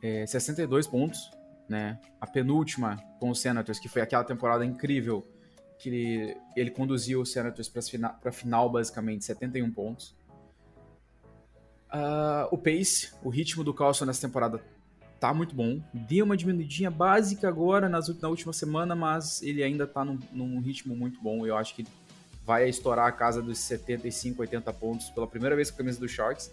é, 0.02 0.26
62 0.26 0.88
pontos 0.88 1.30
né? 1.68 2.00
A 2.20 2.28
penúltima 2.28 2.98
com 3.20 3.30
o 3.30 3.36
Senators, 3.36 3.80
que 3.80 3.88
foi 3.88 4.02
aquela 4.02 4.24
temporada 4.24 4.66
incrível 4.66 5.28
que 5.80 5.90
ele, 5.90 6.38
ele 6.56 6.72
conduziu 6.72 7.22
o 7.22 7.26
Senators 7.26 7.68
para 7.68 7.82
fina, 7.82 8.20
a 8.24 8.32
final, 8.32 8.70
basicamente, 8.70 9.26
71 9.26 9.72
pontos. 9.72 10.16
Uh, 11.92 12.48
o 12.52 12.58
pace, 12.58 13.12
o 13.24 13.30
ritmo 13.30 13.64
do 13.64 13.74
Carlson 13.74 14.06
nessa 14.06 14.26
temporada 14.28 14.64
tá 15.20 15.34
muito 15.34 15.56
bom. 15.56 15.82
Deu 15.94 16.26
uma 16.26 16.38
diminuidinha 16.38 16.90
básica 16.90 17.48
agora 17.48 17.88
nas, 17.88 18.08
na 18.20 18.30
última 18.30 18.54
semana, 18.54 18.96
mas 18.96 19.42
ele 19.42 19.64
ainda 19.64 19.86
tá 19.86 20.04
num, 20.04 20.20
num 20.32 20.60
ritmo 20.60 20.96
muito 20.96 21.22
bom. 21.22 21.46
Eu 21.46 21.58
acho 21.58 21.76
que 21.76 21.86
vai 22.46 22.68
estourar 22.68 23.08
a 23.08 23.12
casa 23.12 23.42
dos 23.42 23.58
75, 23.60 24.42
80 24.42 24.74
pontos 24.74 25.10
pela 25.10 25.28
primeira 25.28 25.56
vez 25.56 25.70
com 25.72 25.76
a 25.76 25.78
camisa 25.78 26.00
do 26.00 26.08
Sharks. 26.08 26.52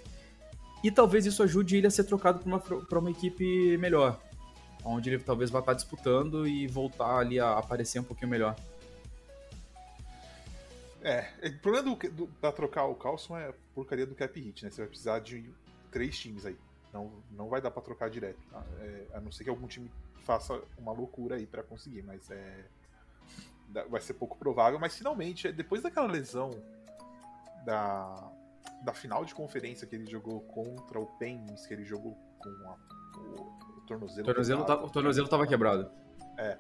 E 0.83 0.90
talvez 0.90 1.26
isso 1.26 1.42
ajude 1.42 1.76
ele 1.76 1.87
a 1.87 1.90
ser 1.90 2.05
trocado 2.05 2.38
para 2.38 2.48
uma, 2.48 3.00
uma 3.00 3.11
equipe 3.11 3.76
melhor 3.79 4.20
onde 4.85 5.11
ele 5.11 5.22
talvez 5.22 5.50
vá 5.50 5.61
estar 5.61 5.74
disputando 5.74 6.46
e 6.46 6.66
voltar 6.66 7.18
ali 7.18 7.38
a 7.38 7.59
aparecer 7.59 7.98
um 8.00 8.05
pouquinho 8.05 8.31
melhor. 8.31 8.57
É, 11.03 11.31
o 11.46 11.59
problema 11.61 11.94
do, 11.94 12.11
do, 12.11 12.53
trocar 12.53 12.85
o 12.85 12.94
Carlson 12.94 13.37
é 13.37 13.55
porcaria 13.74 14.07
do 14.07 14.14
cap 14.14 14.38
hit, 14.38 14.64
né? 14.64 14.70
Você 14.70 14.83
vai 14.83 14.88
precisar 14.88 15.18
de 15.20 15.50
três 15.90 16.18
times 16.18 16.44
aí. 16.44 16.57
Não, 16.92 17.11
não 17.31 17.48
vai 17.48 17.61
dar 17.61 17.70
para 17.70 17.83
trocar 17.83 18.11
direto. 18.11 18.38
Tá? 18.50 18.62
É, 18.81 19.07
a 19.14 19.20
não 19.20 19.33
ser 19.33 19.44
que 19.44 19.50
algum 19.50 19.66
time 19.66 19.90
faça 20.24 20.61
uma 20.76 20.92
loucura 20.92 21.37
aí 21.37 21.46
para 21.46 21.62
conseguir, 21.62 22.03
mas 22.03 22.31
é. 22.31 22.64
Vai 23.88 24.00
ser 24.00 24.14
pouco 24.14 24.37
provável, 24.37 24.78
mas 24.78 24.96
finalmente, 24.96 25.50
depois 25.52 25.83
daquela 25.83 26.06
lesão 26.06 26.50
da, 27.64 28.33
da 28.83 28.92
final 28.92 29.24
de 29.24 29.35
conferência 29.35 29.87
que 29.87 29.94
ele 29.94 30.11
jogou 30.11 30.40
contra 30.40 30.98
o 30.98 31.06
Penguins, 31.18 31.66
que 31.66 31.74
ele 31.74 31.85
jogou 31.85 32.16
com 32.38 32.48
a, 32.48 32.76
o, 33.18 33.80
tornozelo. 33.87 34.24
Tornozelo 34.24 34.64
tá, 34.64 34.74
o 34.76 34.90
tornozelo 34.90 35.28
tava 35.28 35.46
quebrado. 35.46 35.90
É. 36.38 36.59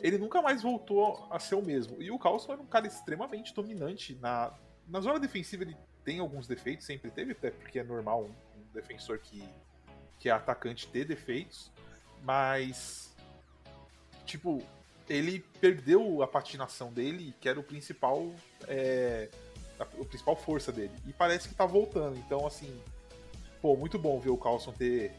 Ele 0.00 0.18
nunca 0.18 0.42
mais 0.42 0.62
voltou 0.62 1.26
a 1.30 1.38
ser 1.38 1.54
o 1.54 1.62
mesmo. 1.62 2.02
E 2.02 2.10
o 2.10 2.18
Carlson 2.18 2.52
era 2.52 2.62
um 2.62 2.66
cara 2.66 2.86
extremamente 2.86 3.54
dominante. 3.54 4.14
Na, 4.20 4.52
na 4.86 5.00
zona 5.00 5.18
defensiva 5.18 5.62
ele 5.62 5.76
tem 6.04 6.18
alguns 6.18 6.46
defeitos, 6.46 6.84
sempre 6.84 7.10
teve, 7.10 7.32
até 7.32 7.50
porque 7.50 7.78
é 7.78 7.84
normal 7.84 8.24
um, 8.24 8.60
um 8.60 8.72
defensor 8.72 9.18
que, 9.18 9.42
que 10.18 10.28
é 10.28 10.32
atacante 10.32 10.86
ter 10.88 11.04
defeitos. 11.04 11.72
Mas. 12.22 13.14
Tipo, 14.26 14.62
ele 15.08 15.44
perdeu 15.60 16.22
a 16.22 16.26
patinação 16.26 16.92
dele, 16.92 17.34
que 17.40 17.48
era 17.48 17.58
o 17.58 17.62
principal. 17.62 18.30
É, 18.66 19.28
a, 19.78 19.82
a 19.82 20.04
principal 20.04 20.36
força 20.36 20.72
dele. 20.72 20.92
E 21.06 21.12
parece 21.12 21.48
que 21.48 21.54
tá 21.54 21.66
voltando. 21.66 22.16
Então, 22.18 22.46
assim. 22.46 22.72
Pô, 23.60 23.76
muito 23.76 23.98
bom 23.98 24.20
ver 24.20 24.30
o 24.30 24.36
Carlson 24.36 24.72
ter 24.72 25.12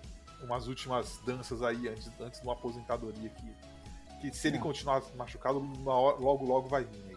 umas 0.44 0.68
últimas 0.68 1.20
danças 1.26 1.62
aí 1.64 1.88
antes, 1.88 2.10
antes 2.20 2.40
de 2.40 2.46
uma 2.46 2.54
aposentadoria 2.54 3.30
que, 3.30 4.30
que 4.30 4.36
se 4.36 4.48
ele 4.48 4.58
é. 4.58 4.60
continuar 4.60 5.04
machucado, 5.16 5.60
hora, 5.86 6.18
logo 6.18 6.46
logo 6.46 6.68
vai 6.68 6.84
vir 6.84 7.04
aí. 7.10 7.16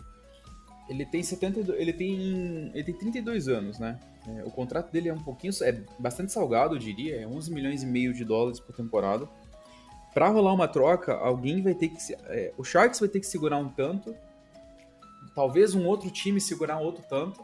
Ele 0.88 1.04
tem 1.04 1.22
72, 1.22 1.78
ele 1.78 1.92
tem 1.92 2.70
ele 2.74 2.84
tem 2.84 2.94
32 2.94 3.48
anos, 3.48 3.78
né? 3.78 4.00
É, 4.26 4.44
o 4.44 4.50
contrato 4.50 4.90
dele 4.90 5.08
é 5.08 5.14
um 5.14 5.22
pouquinho 5.22 5.52
é 5.62 5.72
bastante 5.98 6.32
salgado, 6.32 6.74
eu 6.74 6.78
diria, 6.78 7.20
é 7.20 7.26
11 7.26 7.52
milhões 7.52 7.82
e 7.82 7.86
meio 7.86 8.14
de 8.14 8.24
dólares 8.24 8.58
por 8.58 8.74
temporada. 8.74 9.28
Para 10.18 10.30
rolar 10.30 10.52
uma 10.52 10.66
troca, 10.66 11.14
alguém 11.14 11.62
vai 11.62 11.74
ter 11.74 11.90
que 11.90 11.98
é, 12.26 12.52
o 12.58 12.64
Sharks 12.64 12.98
vai 12.98 13.08
ter 13.08 13.20
que 13.20 13.26
segurar 13.26 13.58
um 13.58 13.68
tanto, 13.68 14.16
talvez 15.32 15.76
um 15.76 15.86
outro 15.86 16.10
time 16.10 16.40
segurar 16.40 16.78
outro 16.78 17.04
tanto 17.08 17.40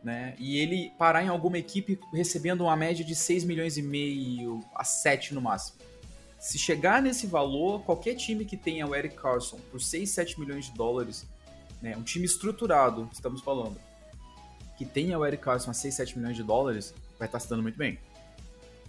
né? 0.00 0.36
E 0.38 0.58
ele 0.58 0.92
parar 0.96 1.24
em 1.24 1.28
alguma 1.28 1.58
equipe 1.58 1.98
recebendo 2.12 2.62
uma 2.62 2.76
média 2.76 3.04
de 3.04 3.16
6 3.16 3.42
milhões 3.42 3.76
e 3.76 3.82
meio 3.82 4.60
a 4.72 4.84
7 4.84 5.34
no 5.34 5.40
máximo. 5.40 5.80
Se 6.38 6.56
chegar 6.56 7.02
nesse 7.02 7.26
valor, 7.26 7.82
qualquer 7.82 8.14
time 8.14 8.44
que 8.44 8.56
tenha 8.56 8.86
o 8.86 8.94
Eric 8.94 9.16
Carlson 9.16 9.58
por 9.68 9.80
6, 9.80 10.08
7 10.08 10.38
milhões 10.38 10.66
de 10.66 10.74
dólares, 10.74 11.26
né, 11.82 11.96
um 11.96 12.02
time 12.04 12.24
estruturado, 12.26 13.10
estamos 13.12 13.40
falando, 13.40 13.76
que 14.76 14.84
tenha 14.84 15.18
o 15.18 15.26
Eric 15.26 15.42
Carlson 15.42 15.72
a 15.72 15.74
6, 15.74 15.92
7 15.96 16.16
milhões 16.16 16.36
de 16.36 16.44
dólares, 16.44 16.94
vai 17.18 17.26
estar 17.26 17.40
se 17.40 17.50
dando 17.50 17.64
muito 17.64 17.76
bem. 17.76 17.98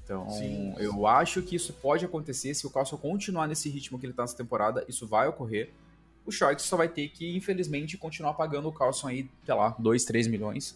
Então, 0.09 0.27
Sim. 0.31 0.73
eu 0.79 1.05
acho 1.05 1.39
que 1.43 1.55
isso 1.55 1.71
pode 1.71 2.03
acontecer 2.03 2.55
se 2.55 2.65
o 2.65 2.69
Carlson 2.71 2.97
continuar 2.97 3.45
nesse 3.45 3.69
ritmo 3.69 3.99
que 3.99 4.07
ele 4.07 4.13
está 4.13 4.23
nessa 4.23 4.35
temporada, 4.35 4.83
isso 4.89 5.05
vai 5.05 5.27
ocorrer. 5.27 5.69
O 6.25 6.31
Sharks 6.31 6.65
só 6.65 6.75
vai 6.75 6.87
ter 6.87 7.09
que, 7.09 7.37
infelizmente, 7.37 7.95
continuar 7.95 8.33
pagando 8.33 8.67
o 8.67 8.73
Carlson 8.73 9.09
aí, 9.09 9.29
sei 9.45 9.53
lá, 9.53 9.75
2, 9.77 10.05
3 10.05 10.25
milhões 10.25 10.75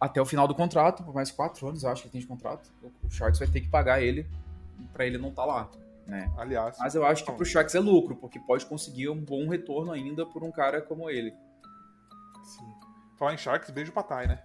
até 0.00 0.20
o 0.20 0.24
final 0.24 0.46
do 0.46 0.54
contrato, 0.54 1.02
por 1.02 1.12
mais 1.12 1.32
4 1.32 1.66
anos, 1.66 1.82
eu 1.82 1.90
acho 1.90 2.02
que 2.02 2.06
ele 2.06 2.12
tem 2.12 2.20
de 2.20 2.28
contrato. 2.28 2.70
O 3.02 3.10
Sharks 3.10 3.40
vai 3.40 3.48
ter 3.48 3.60
que 3.60 3.68
pagar 3.68 4.00
ele 4.00 4.24
para 4.92 5.04
ele 5.04 5.18
não 5.18 5.30
estar 5.30 5.42
tá 5.42 5.48
lá. 5.48 5.70
Né? 6.06 6.32
Aliás. 6.38 6.76
Mas 6.78 6.94
eu 6.94 7.04
acho 7.04 7.24
que 7.24 7.32
pro 7.32 7.44
Sharks 7.44 7.74
é 7.74 7.80
lucro, 7.80 8.14
porque 8.14 8.38
pode 8.38 8.64
conseguir 8.66 9.08
um 9.08 9.20
bom 9.20 9.48
retorno 9.48 9.90
ainda 9.90 10.24
por 10.24 10.44
um 10.44 10.52
cara 10.52 10.80
como 10.80 11.10
ele. 11.10 11.34
Sim. 12.44 12.72
Falar 13.18 13.34
em 13.34 13.36
Sharks, 13.36 13.70
beijo 13.70 13.90
pra 13.90 14.04
Thay, 14.04 14.28
né? 14.28 14.40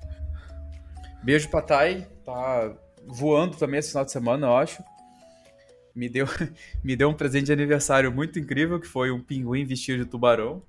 Beijo 1.21 1.47
pra 1.47 1.61
Thay, 1.61 2.07
tá 2.25 2.75
voando 3.05 3.57
também 3.57 3.79
esse 3.79 3.89
final 3.89 4.05
de 4.05 4.11
semana, 4.11 4.47
eu 4.47 4.55
acho. 4.55 4.83
Me 5.95 6.09
deu, 6.09 6.25
me 6.83 6.95
deu 6.95 7.09
um 7.09 7.13
presente 7.13 7.45
de 7.45 7.53
aniversário 7.53 8.11
muito 8.11 8.39
incrível, 8.39 8.79
que 8.79 8.87
foi 8.87 9.11
um 9.11 9.21
pinguim 9.21 9.65
vestido 9.65 10.03
de 10.03 10.09
tubarão. 10.09 10.61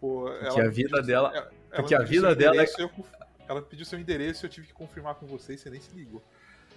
Pô, 0.00 0.30
que 0.52 0.60
a 0.60 0.68
vida 0.68 1.02
dela. 1.02 1.30
Ela, 1.34 1.50
porque 1.74 1.94
a 1.94 2.02
vida 2.02 2.34
dela. 2.34 2.62
É... 2.62 2.66
Eu, 2.78 2.90
ela 3.48 3.60
pediu 3.60 3.84
seu 3.84 3.98
endereço 3.98 4.44
e 4.44 4.46
eu 4.46 4.50
tive 4.50 4.68
que 4.68 4.72
confirmar 4.72 5.16
com 5.16 5.26
você 5.26 5.54
e 5.54 5.58
você 5.58 5.68
nem 5.68 5.80
se 5.80 5.90
ligou. 5.94 6.22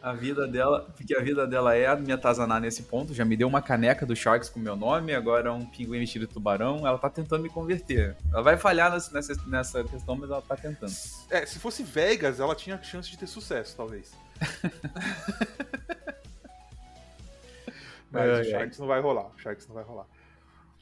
A 0.01 0.11
vida 0.11 0.45
dela, 0.45 0.81
porque 0.97 1.15
a 1.15 1.21
vida 1.21 1.47
dela 1.47 1.73
é 1.73 1.85
a 1.85 1.95
minha 1.95 2.17
Tazaná 2.17 2.59
nesse 2.59 2.83
ponto. 2.83 3.13
Já 3.13 3.23
me 3.23 3.37
deu 3.37 3.47
uma 3.47 3.61
caneca 3.61 4.05
do 4.05 4.13
Sharks 4.13 4.49
com 4.49 4.59
meu 4.59 4.75
nome, 4.75 5.13
agora 5.13 5.49
é 5.49 5.51
um 5.51 5.65
pinguim 5.65 5.99
vestido 5.99 6.27
de 6.27 6.33
tubarão. 6.33 6.85
Ela 6.85 6.97
tá 6.97 7.09
tentando 7.09 7.43
me 7.43 7.49
converter. 7.49 8.17
Ela 8.33 8.41
vai 8.41 8.57
falhar 8.57 8.91
nessa, 8.91 9.37
nessa 9.47 9.83
questão, 9.85 10.15
mas 10.15 10.29
ela 10.29 10.41
tá 10.41 10.57
tentando. 10.57 10.91
É, 11.29 11.45
se 11.45 11.57
fosse 11.57 11.83
Vegas, 11.83 12.41
ela 12.41 12.53
tinha 12.53 12.81
chance 12.83 13.09
de 13.09 13.17
ter 13.17 13.27
sucesso, 13.27 13.77
talvez. 13.77 14.11
mas 18.11 18.29
é, 18.29 18.41
o 18.41 18.43
Sharks 18.43 18.77
é. 18.77 18.81
não 18.81 18.87
vai 18.87 19.01
rolar. 19.01 19.27
O 19.27 19.39
Sharks 19.39 19.67
não 19.67 19.75
vai 19.75 19.83
rolar. 19.83 20.05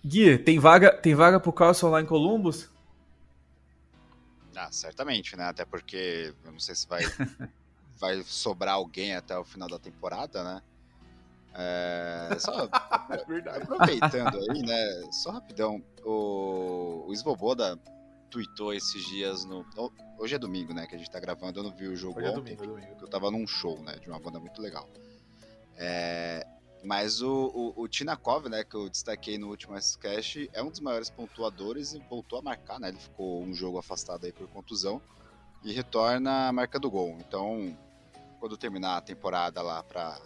Gui, 0.04 0.38
tem 0.38 0.60
vaga, 0.60 0.92
tem 0.92 1.14
vaga 1.14 1.40
pro 1.40 1.54
Carlson 1.54 1.90
lá 1.90 2.02
em 2.02 2.06
Columbus? 2.06 2.70
Ah, 4.56 4.72
certamente, 4.72 5.36
né? 5.36 5.46
Até 5.46 5.66
porque 5.66 6.34
eu 6.44 6.52
não 6.52 6.60
sei 6.60 6.76
se 6.76 6.88
vai 6.88 7.04
vai 8.00 8.24
sobrar 8.24 8.76
alguém 8.76 9.16
até 9.16 9.38
o 9.38 9.44
final 9.44 9.70
da 9.70 9.78
temporada, 9.78 10.44
né? 10.44 10.62
É, 11.54 12.30
só 12.40 12.66
é 12.66 13.58
aproveitando 13.58 14.40
aí, 14.50 14.64
né? 14.64 15.12
Só 15.12 15.32
rapidão, 15.32 15.84
o, 16.04 17.06
o 17.08 17.16
Svoboda 17.16 17.78
tweetou 18.32 18.74
esses 18.74 19.04
dias 19.06 19.46
no. 19.46 19.66
Hoje 20.18 20.36
é 20.36 20.40
domingo, 20.40 20.74
né? 20.74 20.88
Que 20.88 20.96
a 20.96 20.98
gente 20.98 21.12
tá 21.12 21.20
gravando, 21.20 21.60
eu 21.60 21.64
não 21.64 21.72
vi 21.76 21.88
o 21.88 21.96
jogo 21.96 22.20
hoje 22.20 22.28
é 22.28 22.32
ontem. 22.32 22.54
É 22.54 22.56
domingo, 22.56 22.64
é 22.64 22.82
domingo. 22.82 23.02
Eu 23.02 23.08
tava 23.08 23.30
num 23.30 23.46
show, 23.46 23.80
né? 23.84 23.98
De 23.98 24.10
uma 24.10 24.20
banda 24.20 24.40
muito 24.40 24.62
legal. 24.62 24.90
É, 25.76 26.48
mas 26.84 27.22
o, 27.22 27.52
o, 27.54 27.84
o, 27.84 27.88
Tinakov, 27.88 28.48
né, 28.48 28.64
que 28.64 28.76
eu 28.76 28.90
destaquei 28.90 29.38
no 29.38 29.50
último 29.50 29.76
S-Cash, 29.76 30.48
é 30.54 30.64
um 30.64 30.70
dos 30.70 30.80
maiores 30.80 31.10
pontuadores 31.10 31.94
e 31.94 32.00
voltou 32.10 32.40
a 32.40 32.42
marcar, 32.42 32.80
né? 32.80 32.90
Ele 32.90 32.98
ficou 32.98 33.44
um 33.44 33.54
jogo 33.54 33.78
afastado 33.78 34.26
aí 34.26 34.32
por 34.32 34.48
contusão 34.48 35.02
e 35.64 35.72
retorna 35.72 36.48
a 36.48 36.54
marca 36.54 36.80
do 36.80 36.90
gol. 36.90 37.18
Então, 37.20 37.78
quando 38.40 38.58
terminar 38.58 38.98
a 38.98 39.02
temporada 39.02 39.62
lá 39.62 39.84
para 39.84 40.20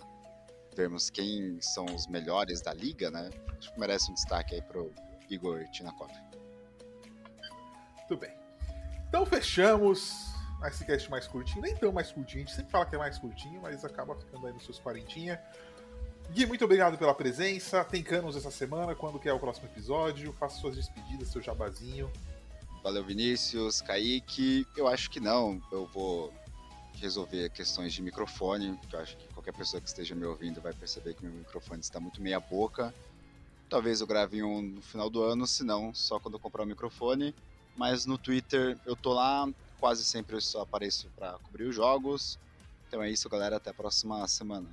vermos 0.75 1.09
quem 1.09 1.59
são 1.61 1.85
os 1.85 2.07
melhores 2.07 2.61
da 2.61 2.73
liga, 2.73 3.09
né? 3.09 3.29
Acho 3.57 3.73
que 3.73 3.79
merece 3.79 4.11
um 4.11 4.13
destaque 4.13 4.55
aí 4.55 4.61
pro 4.61 4.93
Igor 5.29 5.63
Tinakov. 5.71 6.11
Tudo 8.07 8.21
bem. 8.21 8.33
Então 9.07 9.25
fechamos 9.25 10.33
esse 10.67 10.85
cast 10.85 11.09
mais 11.11 11.27
curtinho, 11.27 11.61
nem 11.61 11.75
tão 11.75 11.91
mais 11.91 12.11
curtinho, 12.11 12.43
a 12.43 12.45
gente 12.45 12.55
sempre 12.55 12.71
fala 12.71 12.85
que 12.85 12.95
é 12.95 12.97
mais 12.97 13.19
curtinho, 13.19 13.61
mas 13.61 13.85
acaba 13.85 14.15
ficando 14.15 14.47
aí 14.47 14.53
nos 14.53 14.63
seus 14.63 14.79
quarentinha. 14.79 15.39
Gui, 16.31 16.45
muito 16.45 16.65
obrigado 16.65 16.97
pela 16.97 17.13
presença. 17.13 17.83
Tem 17.83 18.01
canos 18.01 18.35
essa 18.35 18.49
semana, 18.49 18.95
quando 18.95 19.19
que 19.19 19.29
é 19.29 19.33
o 19.33 19.39
próximo 19.39 19.67
episódio? 19.67 20.33
Faça 20.33 20.59
suas 20.59 20.75
despedidas, 20.75 21.27
seu 21.27 21.41
jabazinho. 21.41 22.11
Valeu, 22.83 23.03
Vinícius, 23.03 23.81
Kaique. 23.81 24.67
Eu 24.75 24.87
acho 24.87 25.09
que 25.09 25.19
não. 25.19 25.61
Eu 25.71 25.85
vou 25.87 26.33
resolver 26.95 27.49
questões 27.49 27.93
de 27.93 28.01
microfone, 28.01 28.79
eu 28.91 28.99
acho 28.99 29.17
que 29.17 29.27
qualquer 29.33 29.53
pessoa 29.53 29.81
que 29.81 29.87
esteja 29.87 30.15
me 30.15 30.25
ouvindo 30.25 30.61
vai 30.61 30.73
perceber 30.73 31.13
que 31.13 31.25
meu 31.25 31.33
microfone 31.33 31.81
está 31.81 31.99
muito 31.99 32.21
meia 32.21 32.39
boca. 32.39 32.93
Talvez 33.69 34.01
eu 34.01 34.07
grave 34.07 34.41
um 34.41 34.61
no 34.61 34.81
final 34.81 35.09
do 35.09 35.21
ano, 35.21 35.45
se 35.45 35.63
não, 35.63 35.93
só 35.93 36.19
quando 36.19 36.35
eu 36.35 36.39
comprar 36.39 36.63
o 36.63 36.65
microfone. 36.65 37.35
Mas 37.75 38.05
no 38.05 38.17
Twitter 38.17 38.77
eu 38.85 38.95
tô 38.95 39.13
lá, 39.13 39.47
quase 39.79 40.03
sempre 40.05 40.35
eu 40.35 40.41
só 40.41 40.61
apareço 40.61 41.09
para 41.15 41.33
cobrir 41.43 41.65
os 41.65 41.75
jogos. 41.75 42.39
Então 42.87 43.01
é 43.03 43.09
isso, 43.09 43.29
galera. 43.29 43.57
Até 43.57 43.71
a 43.71 43.73
próxima 43.73 44.25
semana. 44.27 44.67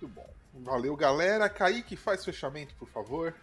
Muito 0.00 0.14
bom. 0.14 0.28
Valeu, 0.64 0.96
galera. 0.96 1.48
Kaique, 1.48 1.96
faz 1.96 2.24
fechamento, 2.24 2.74
por 2.76 2.88
favor. 2.88 3.34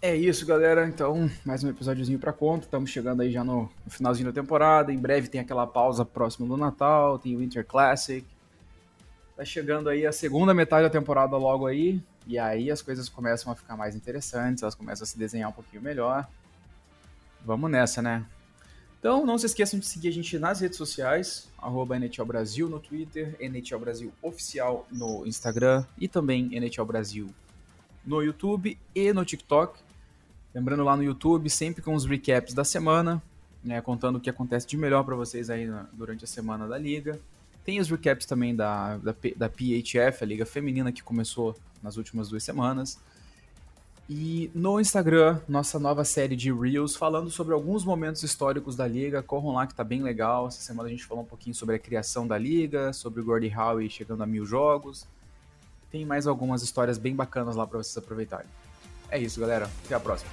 É 0.00 0.14
isso, 0.14 0.44
galera. 0.46 0.86
Então, 0.86 1.30
mais 1.44 1.64
um 1.64 1.68
episódiozinho 1.68 2.18
pra 2.18 2.32
conta. 2.32 2.66
Estamos 2.66 2.90
chegando 2.90 3.22
aí 3.22 3.32
já 3.32 3.42
no, 3.42 3.70
finalzinho 3.88 4.30
da 4.30 4.40
temporada. 4.40 4.92
Em 4.92 4.98
breve 4.98 5.28
tem 5.28 5.40
aquela 5.40 5.66
pausa 5.66 6.04
próxima 6.04 6.46
do 6.46 6.56
Natal, 6.56 7.18
tem 7.18 7.34
o 7.34 7.38
Winter 7.38 7.66
Classic. 7.66 8.24
Tá 9.36 9.44
chegando 9.44 9.90
aí 9.90 10.06
a 10.06 10.12
segunda 10.12 10.54
metade 10.54 10.84
da 10.84 10.90
temporada 10.90 11.36
logo 11.36 11.66
aí. 11.66 12.00
E 12.26 12.38
aí 12.38 12.70
as 12.70 12.80
coisas 12.80 13.08
começam 13.08 13.52
a 13.52 13.54
ficar 13.54 13.76
mais 13.76 13.94
interessantes, 13.94 14.62
elas 14.62 14.74
começam 14.74 15.04
a 15.04 15.06
se 15.06 15.18
desenhar 15.18 15.50
um 15.50 15.52
pouquinho 15.52 15.82
melhor. 15.82 16.26
Vamos 17.44 17.70
nessa, 17.70 18.00
né? 18.00 18.24
Então, 18.98 19.24
não 19.24 19.38
se 19.38 19.46
esqueçam 19.46 19.78
de 19.78 19.86
seguir 19.86 20.08
a 20.08 20.12
gente 20.12 20.38
nas 20.38 20.60
redes 20.60 20.78
sociais, 20.78 21.48
arroba 21.58 21.96
NHL 21.96 22.24
Brasil 22.24 22.68
no 22.68 22.80
Twitter, 22.80 23.36
NHL 23.38 23.78
Brasil 23.78 24.12
Oficial 24.20 24.86
no 24.90 25.24
Instagram 25.26 25.84
e 26.00 26.08
também 26.08 26.48
NHL 26.56 26.84
Brasil 26.84 27.28
no 28.04 28.22
YouTube 28.22 28.76
e 28.94 29.12
no 29.12 29.24
TikTok. 29.24 29.78
Lembrando 30.54 30.82
lá 30.82 30.96
no 30.96 31.04
YouTube, 31.04 31.50
sempre 31.50 31.82
com 31.82 31.94
os 31.94 32.06
recaps 32.06 32.54
da 32.54 32.64
semana, 32.64 33.22
né, 33.62 33.80
contando 33.80 34.16
o 34.16 34.20
que 34.20 34.30
acontece 34.30 34.66
de 34.66 34.76
melhor 34.76 35.04
para 35.04 35.14
vocês 35.14 35.50
aí 35.50 35.66
na, 35.66 35.86
durante 35.92 36.24
a 36.24 36.26
semana 36.26 36.66
da 36.66 36.78
liga. 36.78 37.20
Tem 37.66 37.80
os 37.80 37.90
recaps 37.90 38.24
também 38.24 38.54
da, 38.54 38.96
da, 38.98 39.14
da 39.36 39.48
PHF, 39.48 40.22
a 40.22 40.24
liga 40.24 40.46
feminina 40.46 40.92
que 40.92 41.02
começou 41.02 41.56
nas 41.82 41.96
últimas 41.96 42.28
duas 42.28 42.44
semanas. 42.44 42.96
E 44.08 44.52
no 44.54 44.78
Instagram, 44.78 45.40
nossa 45.48 45.76
nova 45.76 46.04
série 46.04 46.36
de 46.36 46.52
Reels, 46.52 46.94
falando 46.94 47.28
sobre 47.28 47.52
alguns 47.52 47.84
momentos 47.84 48.22
históricos 48.22 48.76
da 48.76 48.86
liga. 48.86 49.20
Corram 49.20 49.52
lá 49.54 49.66
que 49.66 49.74
tá 49.74 49.82
bem 49.82 50.00
legal. 50.00 50.46
Essa 50.46 50.60
semana 50.60 50.88
a 50.88 50.92
gente 50.92 51.04
falou 51.04 51.24
um 51.24 51.26
pouquinho 51.26 51.56
sobre 51.56 51.74
a 51.74 51.78
criação 51.78 52.24
da 52.24 52.38
liga, 52.38 52.92
sobre 52.92 53.20
o 53.20 53.24
Gordie 53.24 53.52
Howe 53.52 53.90
chegando 53.90 54.22
a 54.22 54.26
mil 54.26 54.46
jogos. 54.46 55.04
Tem 55.90 56.06
mais 56.06 56.28
algumas 56.28 56.62
histórias 56.62 56.98
bem 56.98 57.16
bacanas 57.16 57.56
lá 57.56 57.66
para 57.66 57.78
vocês 57.78 57.96
aproveitarem. 57.96 58.46
É 59.10 59.18
isso, 59.18 59.40
galera. 59.40 59.68
Até 59.84 59.96
a 59.96 60.00
próxima. 60.00 60.30